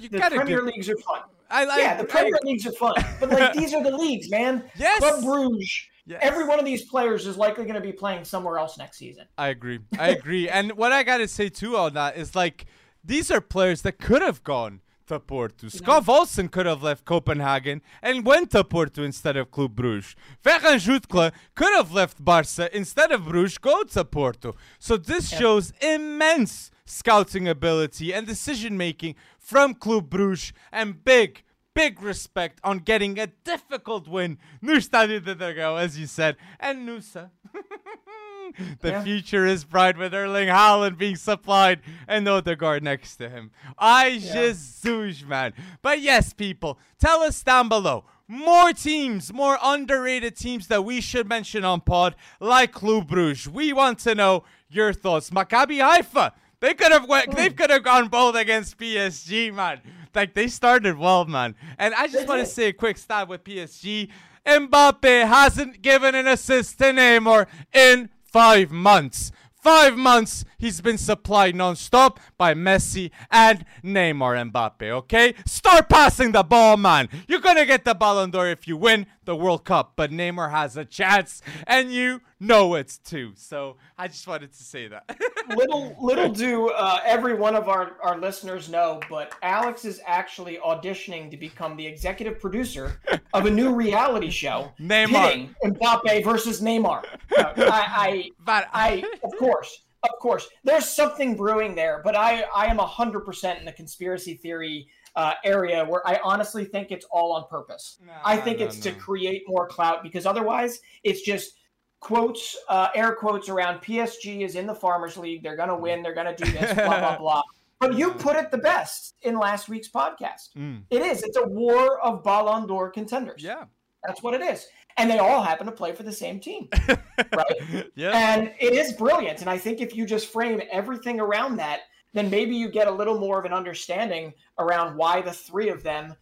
[0.00, 1.20] you the Premier give, Leagues are fun.
[1.50, 4.30] I, I, yeah, the I- Premier Leagues are fun, but like these are the leagues,
[4.30, 4.64] man.
[4.76, 4.98] yes.
[4.98, 5.70] Club Bruges.
[6.06, 6.18] yes.
[6.22, 9.26] Every one of these players is likely going to be playing somewhere else next season.
[9.36, 9.80] I agree.
[9.98, 10.48] I agree.
[10.48, 12.66] and what I gotta say too on that is like
[13.04, 15.66] these are players that could have gone to Porto.
[15.66, 20.14] Skov Olsen could have left Copenhagen and went to Porto instead of Club Bruges.
[20.44, 24.54] Ferran Jutglà could have left Barca instead of Bruges, go to Porto.
[24.78, 25.38] So this Yeah.
[25.38, 31.42] shows immense scouting ability and decision making from Club Bruges and big
[31.74, 34.36] big respect on getting a difficult win.
[34.60, 37.30] No Estádio de Dragão, as you said, and Nusa.
[38.80, 39.04] the Yeah.
[39.04, 43.50] future is bright with Erling Haaland being supplied and Odegaard next to him.
[43.78, 45.52] I Jesus, man.
[45.82, 48.04] But yes, people, tell us down below.
[48.26, 53.48] More teams, more underrated teams that we should mention on pod, like Club Bruges.
[53.48, 55.30] We want to know your thoughts.
[55.30, 56.32] Maccabi Haifa.
[56.60, 57.34] They could have went.
[57.34, 57.52] They oh.
[57.52, 59.80] could have gone bold against PSG, man.
[60.14, 61.54] Like they started well, man.
[61.78, 64.08] And I just want to say a quick stat with PSG.
[64.44, 69.32] Mbappe hasn't given an assist to Neymar in five months.
[69.60, 75.34] Five months he's been supplied non-stop by Messi and Neymar Mbappe, okay?
[75.46, 77.08] Start passing the ball, man.
[77.26, 80.78] You're gonna get the Ballon d'Or if you win the World Cup, but Neymar has
[80.78, 83.32] a chance, and you know it too.
[83.36, 85.04] So I just wanted to say that.
[85.54, 90.56] little little do uh, every one of our, our listeners know, but Alex is actually
[90.64, 92.98] auditioning to become the executive producer
[93.34, 95.54] of a new reality show, Neymar.
[95.62, 97.04] Mbappe versus Neymar.
[97.36, 102.44] Uh, I, but I, I, of course, of course, there's something brewing there, but I,
[102.56, 104.88] I am hundred percent in the conspiracy theory
[105.18, 107.98] uh, area where I honestly think it's all on purpose.
[108.24, 111.54] I think no, it's to create more clout because otherwise it's just
[112.00, 115.42] quotes, uh, air quotes around PSG is in the Farmers League.
[115.42, 116.02] They're going to win.
[116.02, 117.42] They're going to do this, blah, blah, blah.
[117.80, 120.50] But you put it the best in last week's podcast.
[120.56, 121.22] Mm, It is.
[121.24, 123.42] It's a war of Ballon d'Or contenders.
[123.42, 123.64] yeah.
[124.06, 124.68] That's what it is.
[124.96, 126.68] And they all happen to play for the same team.
[126.88, 127.86] right?
[127.96, 128.12] yeah.
[128.14, 129.40] And it is brilliant.
[129.40, 131.80] And I think if you just frame everything around that,
[132.12, 135.82] then maybe you get a little more of an understanding around why the three of
[135.82, 136.14] them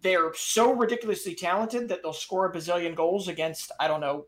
[0.00, 4.26] they're so ridiculously talented that they'll score a bazillion goals against I don't know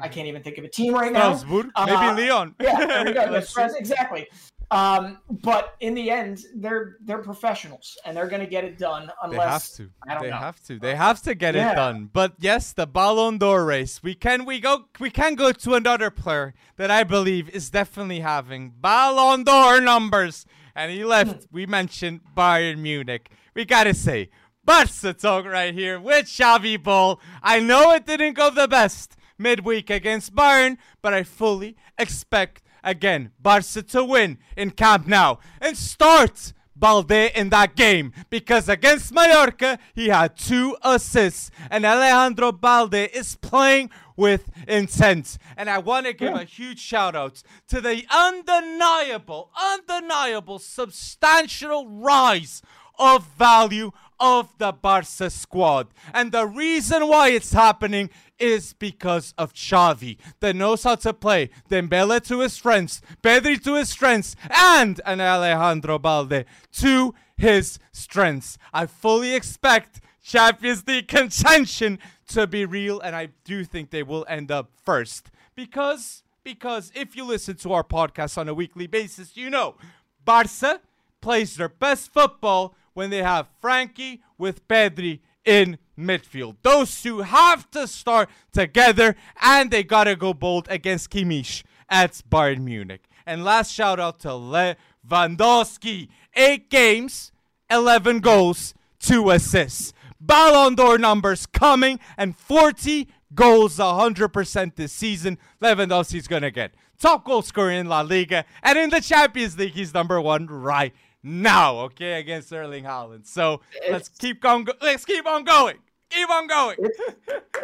[0.00, 1.32] I can't even think of a team right now.
[1.32, 2.54] Uh, maybe Leon.
[2.60, 3.20] Yeah, there we go.
[3.30, 3.60] Let's That's see.
[3.62, 4.28] right, exactly.
[4.70, 9.10] Um, but in the end, they're they're professionals and they're going to get it done
[9.22, 10.22] Unless They have to.
[10.24, 10.36] They know.
[10.36, 10.78] have to.
[10.78, 11.72] They have to get Yeah.
[11.72, 12.10] it done.
[12.12, 14.02] But yes, the Ballon d'Or race.
[14.02, 18.20] We can we go we can go to another player that I believe is definitely
[18.20, 20.44] having Ballon d'Or numbers.
[20.74, 21.46] And he left.
[21.50, 23.30] we mentioned Bayern Munich.
[23.54, 24.28] We gotta say,
[24.64, 27.18] Barca talk right here with Xavi Ball.
[27.42, 33.30] I know it didn't go the best midweek against Bayern, but I fully expect again
[33.40, 39.78] Barca to win in Camp Nou and start Balde in that game because against Mallorca
[39.96, 46.12] he had two assists and Alejandro Balde is playing with intent and I want to
[46.12, 46.42] give Yeah.
[46.42, 52.62] a huge shout out to the undeniable undeniable substantial rise
[52.98, 55.86] of value of the Barca squad.
[56.12, 60.18] And the reason why it's happening is because of Xavi.
[60.40, 61.50] That knows how to play.
[61.70, 68.58] Dembele to his strengths, Pedri to his strengths, and an Alejandro Balde to his strengths.
[68.72, 74.26] I fully expect Champions League contention to be real, and I do think they will
[74.28, 75.30] end up first.
[75.54, 79.76] Because because if you listen to our podcast on a weekly basis, you know
[80.24, 80.80] Barca
[81.20, 86.56] plays their best football when they have Frenkie with Pedri in midfield.
[86.62, 92.60] Those two have to start together, and they gotta go bold against Kimmich at Bayern
[92.60, 93.02] Munich.
[93.26, 96.08] And last shout out to Lewandowski.
[96.34, 97.32] Eight games,
[97.70, 99.92] 11 goals, two assists.
[100.20, 105.38] Ballon d'Or numbers coming, and 40 goals 100% this season.
[105.62, 109.94] Lewandowski's gonna get top goal scorer in La Liga, and in the Champions League, he's
[109.94, 110.92] number one right
[111.22, 111.76] now.
[111.80, 113.26] Okay, against Erling Haaland.
[113.26, 114.64] So let's keep on.
[114.64, 115.76] Go- let's keep on going.
[116.10, 116.76] Keep on going.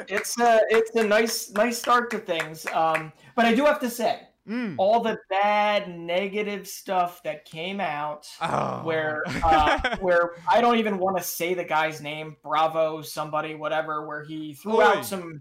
[0.09, 2.67] it's a it's a nice nice start to things.
[2.67, 4.75] Um, but I do have to say, Mm.
[4.77, 8.83] all the bad negative stuff that came out, Oh.
[8.85, 14.07] where uh, where I don't even want to say the guy's name, Bravo, somebody, whatever,
[14.07, 14.85] where he threw Oi.
[14.85, 15.41] out some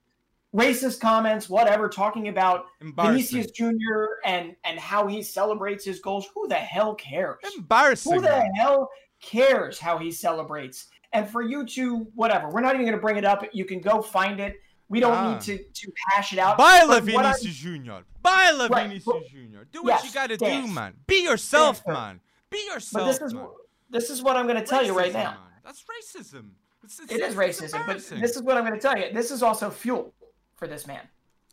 [0.56, 3.40] racist comments, whatever, talking about Embarrassing.
[3.40, 4.06] Vinicius Jr.
[4.24, 6.30] and and how he celebrates his goals.
[6.34, 7.40] Who the hell cares?
[7.58, 8.14] Embarrassing.
[8.14, 8.90] Who the hell
[9.22, 10.88] cares how he celebrates?
[11.14, 13.46] And for you to whatever, we're not even going to bring it up.
[13.54, 14.60] You can go find it.
[14.90, 15.32] We don't Ah.
[15.34, 16.58] need to to hash it out.
[16.58, 18.04] Buy But La Vinicius Junior.
[18.22, 19.66] Baila Right, Vinicius Junior.
[19.72, 20.94] Do what Yes, you gotta do, man.
[21.08, 22.20] Be yourself, Dance, man.
[22.50, 23.06] Be yourself.
[23.06, 23.48] But this is man.
[23.90, 25.32] this is what I'm going to tell you right now.
[25.32, 25.38] man.
[25.64, 26.50] That's racism.
[26.84, 29.12] It's, it's, It is racism, but this is what I'm going to tell you.
[29.14, 30.14] This is also fuel
[30.56, 31.02] for this man,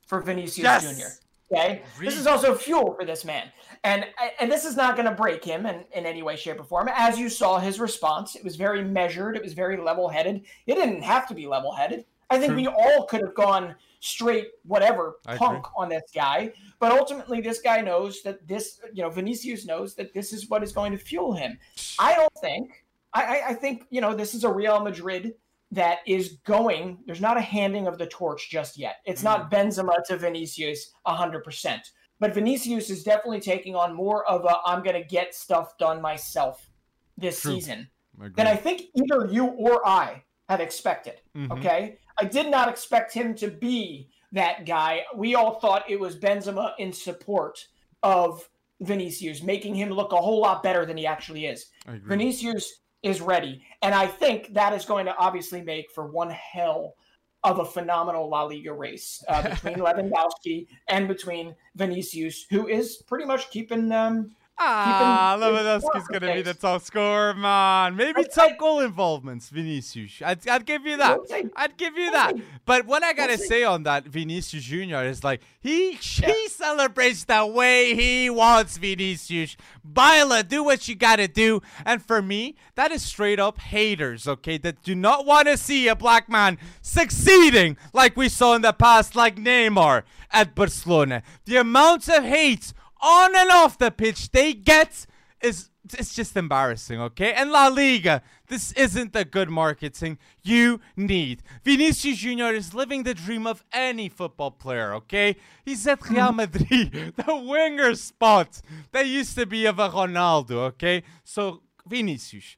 [0.07, 0.99] for Vinicius Yes.
[0.99, 1.07] Jr.
[1.53, 3.51] Okay, this is also fuel for this man,
[3.83, 4.07] and
[4.39, 6.89] and this is not going to break him in, in any way, shape, or form.
[6.95, 9.37] As you saw his response, it was very measured.
[9.37, 10.45] It was very level-headed.
[10.67, 12.05] It didn't have to be level-headed.
[12.31, 12.63] I think True.
[12.63, 16.53] we all could have gone straight, whatever, I punk on this guy.
[16.79, 20.63] But ultimately, this guy knows that this, you know, Vinicius knows that this is what
[20.63, 21.59] is going to fuel him.
[21.99, 22.85] I don't think.
[23.13, 25.35] I, I, I think you know this is a Real Madrid
[25.73, 26.99] that is going.
[27.07, 28.97] There's not a handing of the torch just yet.
[29.05, 31.83] It's not Benzema to Vinicius hundred percent,
[32.18, 36.01] but Vinicius is definitely taking on more of a I'm going to get stuff done
[36.03, 36.68] myself
[37.16, 37.55] this True.
[37.55, 38.37] season Agreed.
[38.37, 41.21] than I think either you or I had expected.
[41.37, 41.53] Mhm.
[41.59, 45.05] Okay, I did not expect him to be that guy.
[45.14, 47.66] We all thought it was Benzema in support
[48.03, 48.49] of
[48.81, 51.66] Vinicius, making him look a whole lot better than he actually is.
[51.87, 51.99] I.
[52.03, 53.63] Vinicius is ready.
[53.83, 56.95] And I think that is going to obviously make for one hell
[57.43, 63.25] of a phenomenal La Liga race uh, between Lewandowski and between Vinicius, who is pretty
[63.25, 64.31] much keeping um,
[64.63, 67.97] Ah, Lewandowski's gonna be the top scorer, man.
[67.97, 70.21] Maybe I- top goal involvements, Vinicius.
[70.23, 71.19] I'd, I'd give you that.
[71.29, 71.51] We'll.
[71.57, 72.35] I'd give you that.
[72.67, 73.47] But what I gotta see.
[73.47, 76.33] say on that, Vinicius Junior is like he Yeah.
[76.33, 78.77] he celebrates the way he wants.
[78.77, 81.63] Vinicius, Baila, do what you gotta do.
[81.87, 84.29] And for me, that is straight up haters.
[84.29, 88.63] Okay, that do not want to see a black man succeeding like we saw in
[88.63, 91.23] the past, like Neymar at Barcelona.
[91.47, 95.07] The amount of hate on and off the pitch they get
[95.41, 97.33] is it's just embarrassing, okay?
[97.33, 101.43] And La Liga, this isn't the good marketing you need.
[101.65, 105.37] Vinicius Junior is living the dream of any football player, okay?
[105.65, 108.61] He's at Real Madrid, the winger spot
[108.93, 111.03] that used to be of a Ronaldo, okay?
[111.25, 112.57] So Vinicius,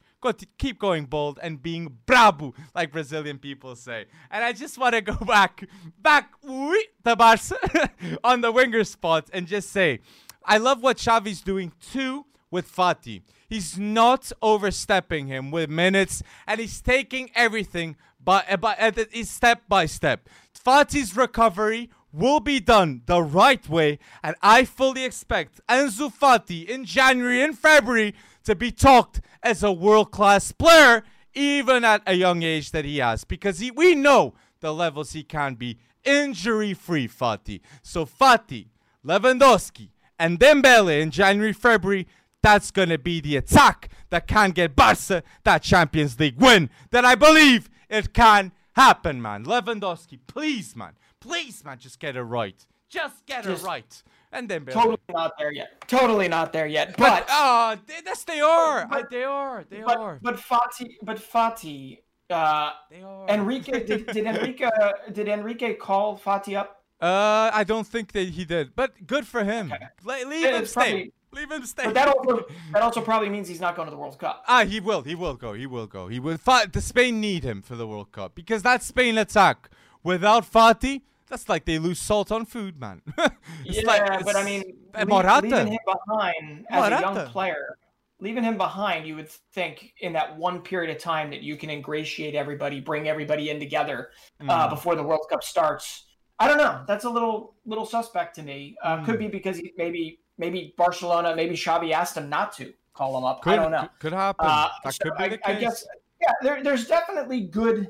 [0.58, 4.06] keep going bold and being brabo, like Brazilian people say.
[4.30, 5.64] And I just want to go back,
[5.98, 7.90] back to Barca
[8.24, 10.00] on the winger spot and just say,
[10.44, 13.22] I love what Xavi's doing too with Fati.
[13.48, 19.62] He's not overstepping him with minutes, and he's taking everything but, uh, but uh, step
[19.68, 20.28] by step.
[20.54, 26.84] Fati's recovery will be done the right way, and I fully expect Ansu Fati in
[26.84, 28.14] January and February
[28.44, 31.04] to be talked as a world-class player,
[31.34, 35.24] even at a young age that he has, because he, we know the levels he
[35.24, 37.08] can be injury-free.
[37.08, 38.66] Fati, so Fati,
[39.04, 42.06] Lewandowski, and Dembele in January, February,
[42.42, 46.70] that's going to be the attack that can get Barca that Champions League win.
[46.90, 49.44] That I believe it can happen, man.
[49.44, 50.92] Lewandowski, please, man.
[51.20, 52.66] Please, man, just get it right.
[52.88, 54.02] Just get Just- it right.
[54.34, 54.72] And Dembele.
[54.72, 55.86] totally not there yet.
[55.88, 56.96] Totally not there yet.
[56.96, 58.86] But, But oh, they, yes, they are.
[58.86, 59.64] but- I- they are.
[59.68, 60.18] They but are.
[60.22, 61.98] but Fati but Fati
[62.30, 63.28] uh, they are.
[63.28, 64.68] Enrique did, did Enrique
[65.12, 66.81] did Enrique call Fati up?
[67.02, 69.72] Uh, I don't think that he did, but good for him.
[69.72, 69.86] Okay.
[70.04, 70.80] Le- leave Yeah, him stay.
[70.80, 71.84] probably- leave him stay.
[71.86, 74.44] But that also that also probably means he's not going to the World Cup.
[74.46, 75.02] Ah, he will.
[75.02, 75.52] He will go.
[75.54, 76.06] He will go.
[76.08, 76.36] He will.
[76.38, 79.68] Fa- the Spain need him for the World Cup because that Spain attack
[80.04, 83.02] without Fati, that's like they lose salt on food, man.
[83.64, 84.62] It's yeah, like- but I mean,
[84.94, 85.42] uh, lea- Morata.
[85.46, 87.78] leaving him behind as a young player,
[88.20, 91.68] leaving him behind, you would think in that one period of time that you can
[91.70, 94.10] ingratiate everybody, bring everybody in together
[94.40, 94.70] uh, Mm.
[94.70, 96.04] before the World Cup starts.
[96.42, 96.82] I don't know.
[96.88, 98.76] That's a little little suspect to me.
[98.82, 99.04] Uh, Mm.
[99.06, 103.24] Could be because he, maybe maybe Barcelona, maybe Xavi asked him not to call him
[103.24, 103.42] up.
[103.42, 103.88] could, I don't know.
[104.00, 104.44] Could, happen.
[104.46, 105.86] Uh, that so could be I, the I guess
[106.20, 107.88] yeah, there, there's definitely good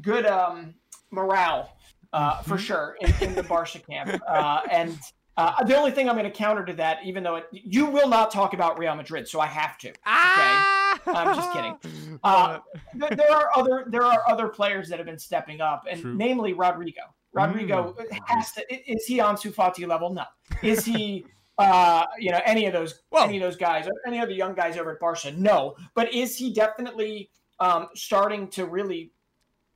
[0.00, 0.74] good um,
[1.10, 1.76] morale
[2.12, 4.20] uh, for sure in, in the Barca camp.
[4.28, 4.96] Uh, and
[5.36, 8.08] uh, the only thing I'm going to counter to that, even though it, you will
[8.08, 9.88] not talk about Real Madrid, so I have to.
[9.88, 11.00] Okay, Ah!
[11.06, 11.78] I'm just kidding.
[12.24, 12.58] Uh,
[12.94, 16.14] there are other there are other players that have been stepping up, and True.
[16.14, 17.02] namely Rodrigo.
[17.32, 18.18] Rodrigo Mm.
[18.26, 18.90] has to.
[18.90, 20.12] Is he Ansu Fati level?
[20.12, 20.24] No.
[20.62, 21.24] Is he?
[21.60, 24.76] Uh, you know, any of those, any of those guys, or any other young guys
[24.76, 25.32] over at Barca?
[25.32, 29.10] No, but is he definitely um, starting to really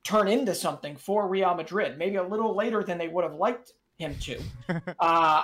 [0.05, 1.99] turn into something for Real Madrid?
[1.99, 4.41] Maybe a little later than they would have liked him to.
[5.01, 5.43] Uh,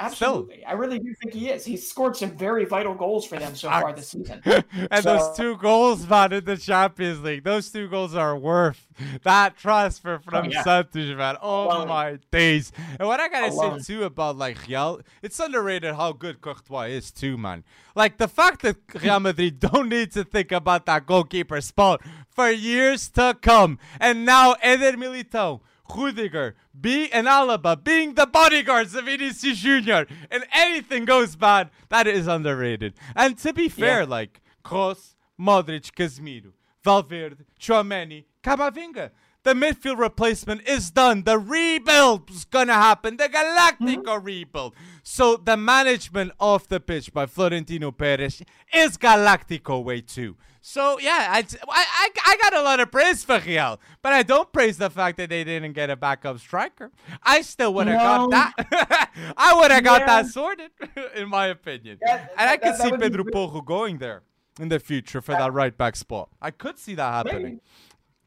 [0.00, 1.64] absolutely, I really do think he is.
[1.64, 4.40] He's scored some very vital goals for them so far this season.
[4.44, 4.64] and
[5.02, 8.86] So- those two goals, man, in the Champions League, those two goals are worth
[9.22, 10.62] that transfer oh, from Oh, yeah.
[10.62, 11.36] Santos, man.
[11.42, 11.88] Oh Alone.
[11.88, 12.72] my days!
[12.98, 13.80] And what I gotta Alone.
[13.80, 17.64] say too about like Real, it's underrated how good Courtois is too, man.
[17.94, 22.50] Like the fact that Real Madrid don't need to think about that goalkeeper spot for
[22.50, 25.60] years to come, and now Eder Militao.
[25.94, 30.04] Rudiger, B and Alaba being the bodyguards of Vinicius Jr.
[30.30, 32.94] and anything goes bad, that is underrated.
[33.14, 36.52] And to be fair, like Kroos, Modric, Casemiro,
[36.84, 39.10] Valverde, Chouameni, Camavinga.
[39.42, 41.22] The midfield replacement is done.
[41.22, 43.16] The rebuild's gonna happen.
[43.16, 44.24] The Galactico mm-hmm.
[44.24, 44.74] rebuild.
[45.08, 48.42] So the management of the pitch by Florentino Perez
[48.74, 50.36] is Galactico way too.
[50.60, 54.52] So yeah, I, I, I got a lot of praise for Real, but I don't
[54.52, 56.90] praise the fact that they didn't get a backup striker.
[57.22, 58.28] I still would have No.
[58.28, 59.10] got that.
[59.36, 60.06] I would have got Yeah.
[60.22, 60.72] that sorted,
[61.14, 61.98] in my opinion.
[62.04, 63.24] That- and I that- could that see be Pedro.
[63.32, 64.24] Porro going there
[64.58, 66.30] in the future for that right back spot.
[66.42, 67.42] I could see that happening.
[67.44, 67.60] Maybe.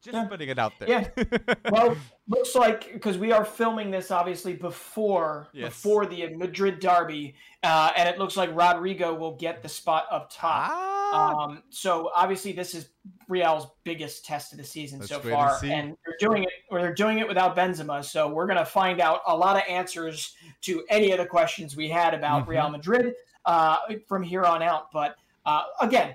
[0.02, 0.24] Just Yeah.
[0.24, 0.88] putting it out there.
[0.88, 1.54] Yeah.
[1.70, 1.96] well,
[2.26, 5.68] looks like because we are filming this obviously before Yes.
[5.74, 10.30] before the Madrid derby, uh, and it looks like Rodrigo will get the spot up
[10.32, 10.70] top.
[10.72, 12.88] ah, Um, so obviously this is
[13.28, 16.52] Real's biggest test of the season Let's so wait and far, and they're doing it
[16.70, 18.02] or they're doing it without Benzema.
[18.04, 21.88] So we're gonna find out a lot of answers to any of the questions we
[21.90, 22.48] had about Mhm.
[22.48, 23.14] Real Madrid
[23.44, 24.92] uh, from here on out.
[24.92, 25.16] But
[25.46, 26.14] uh, again,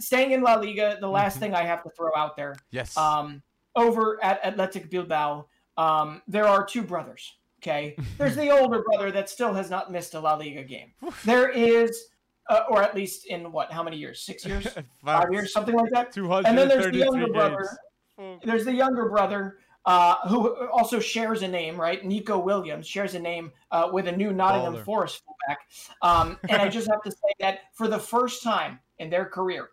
[0.00, 1.40] staying in La Liga, the last Mhm.
[1.40, 2.96] thing I have to throw out there yes.
[2.96, 3.42] um,
[3.74, 5.46] over at Athletic Bilbao,
[5.76, 7.36] um, there are two brothers.
[7.62, 10.92] Okay, there's the older brother that still has not missed a La Liga game.
[11.24, 12.08] There is,
[12.48, 13.72] uh, or at least in what?
[13.72, 14.20] How many years?
[14.22, 14.66] Six years?
[15.04, 15.52] Five years?
[15.52, 16.16] Something like that.
[16.16, 17.56] And then there's the younger brother.
[17.56, 17.78] games.
[18.18, 22.02] Oh, There's the younger brother uh, who also shares a name, right?
[22.04, 24.84] Nico Williams shares a name uh, with a new Nottingham Baller.
[24.84, 25.58] Forest fullback.
[26.02, 29.68] Um, and I just have to say that for the first time in their career,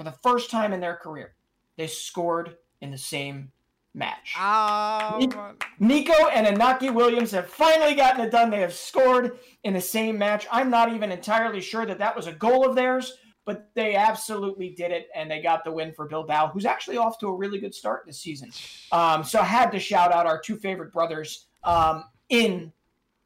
[0.00, 1.34] for the first time in their career,
[1.76, 3.52] they scored in the same
[3.92, 4.32] match.
[4.34, 5.18] Ah,
[5.78, 8.48] Nico and Inaki Williams have finally gotten it done.
[8.48, 10.46] They have scored in the same match.
[10.50, 13.12] I'm not even entirely sure that that was a goal of theirs,
[13.44, 17.18] but they absolutely did it, and they got the win for Bilbao, who's actually off
[17.18, 18.50] to a really good start this season.
[18.92, 22.72] Um, so I had to shout out our two favorite brothers um, in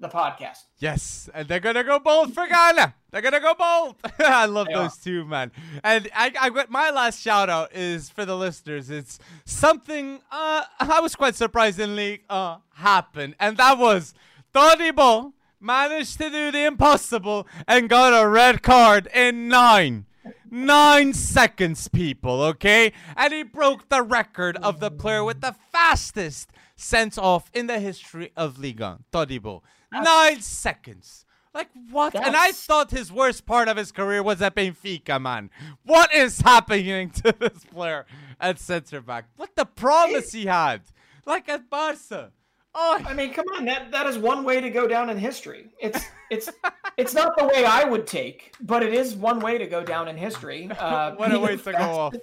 [0.01, 0.59] the podcast.
[0.79, 2.95] Yes, and they're gonna go bold for Ghana.
[3.11, 3.97] They're gonna go bold.
[4.19, 5.53] I love They those two, man.
[5.83, 8.91] And I, I got my last shout out is for the listeners.
[8.91, 14.15] It's something uh, I was quite surprisingly uh happened, and that was
[14.55, 20.07] Todibo managed to do the impossible and got a red card in nine.
[20.51, 22.93] Nine seconds, people, okay?
[23.17, 27.79] And he broke the record of the player with the fastest sent off in the
[27.81, 29.63] history of Liga, Todibo.
[30.03, 31.25] Nine seconds.
[31.55, 32.17] Like, what?
[32.17, 35.51] And I thought his worst part of his career was at Benfica, man.
[35.85, 38.07] What is happening to this player
[38.41, 39.27] at center back?
[39.37, 40.83] What the promise he had?
[41.25, 42.33] Like at Barca.
[42.77, 45.69] Oh, I mean, come on, that that is one way to go down in history.
[45.79, 46.51] It's it's
[46.97, 50.09] it's not the way I would take, but it is one way to go down
[50.09, 50.69] in history.
[50.85, 52.15] Uh, what a way to go off.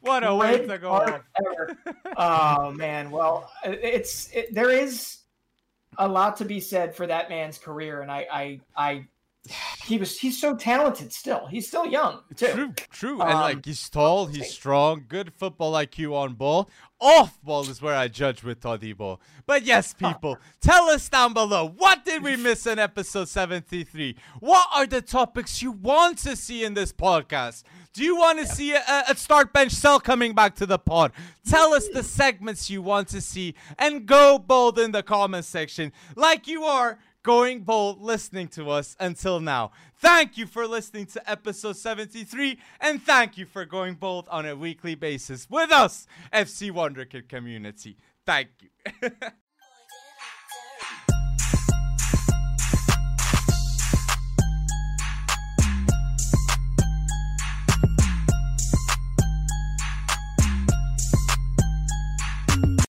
[0.00, 1.20] What a way to go off.
[1.44, 1.76] ever.
[2.16, 5.18] oh man, well, it's it, there is
[5.98, 9.06] a lot to be said for that man's career, and I I I
[9.84, 11.46] he was he's so talented still.
[11.46, 12.52] He's still young too.
[12.52, 13.20] True, true.
[13.20, 16.68] and Um, like he's tall, he's strong, good football IQ on ball.
[17.00, 19.18] Off ball is where I judge with Todibo.
[19.46, 24.16] But yes, people, tell us down below what did we miss in episode 73?
[24.40, 27.64] What are the topics you want to see in this podcast?
[27.96, 31.12] Do you want to see a, a start bench sell coming back to the pod?
[31.48, 35.92] Tell us the segments you want to see and go bold in the comment section
[36.14, 39.70] like you are going bold listening to us until now.
[39.96, 44.54] Thank you for listening to episode 73 and thank you for going bold on a
[44.54, 47.96] weekly basis with us, FC Wonderkid community.
[48.26, 49.10] Thank you.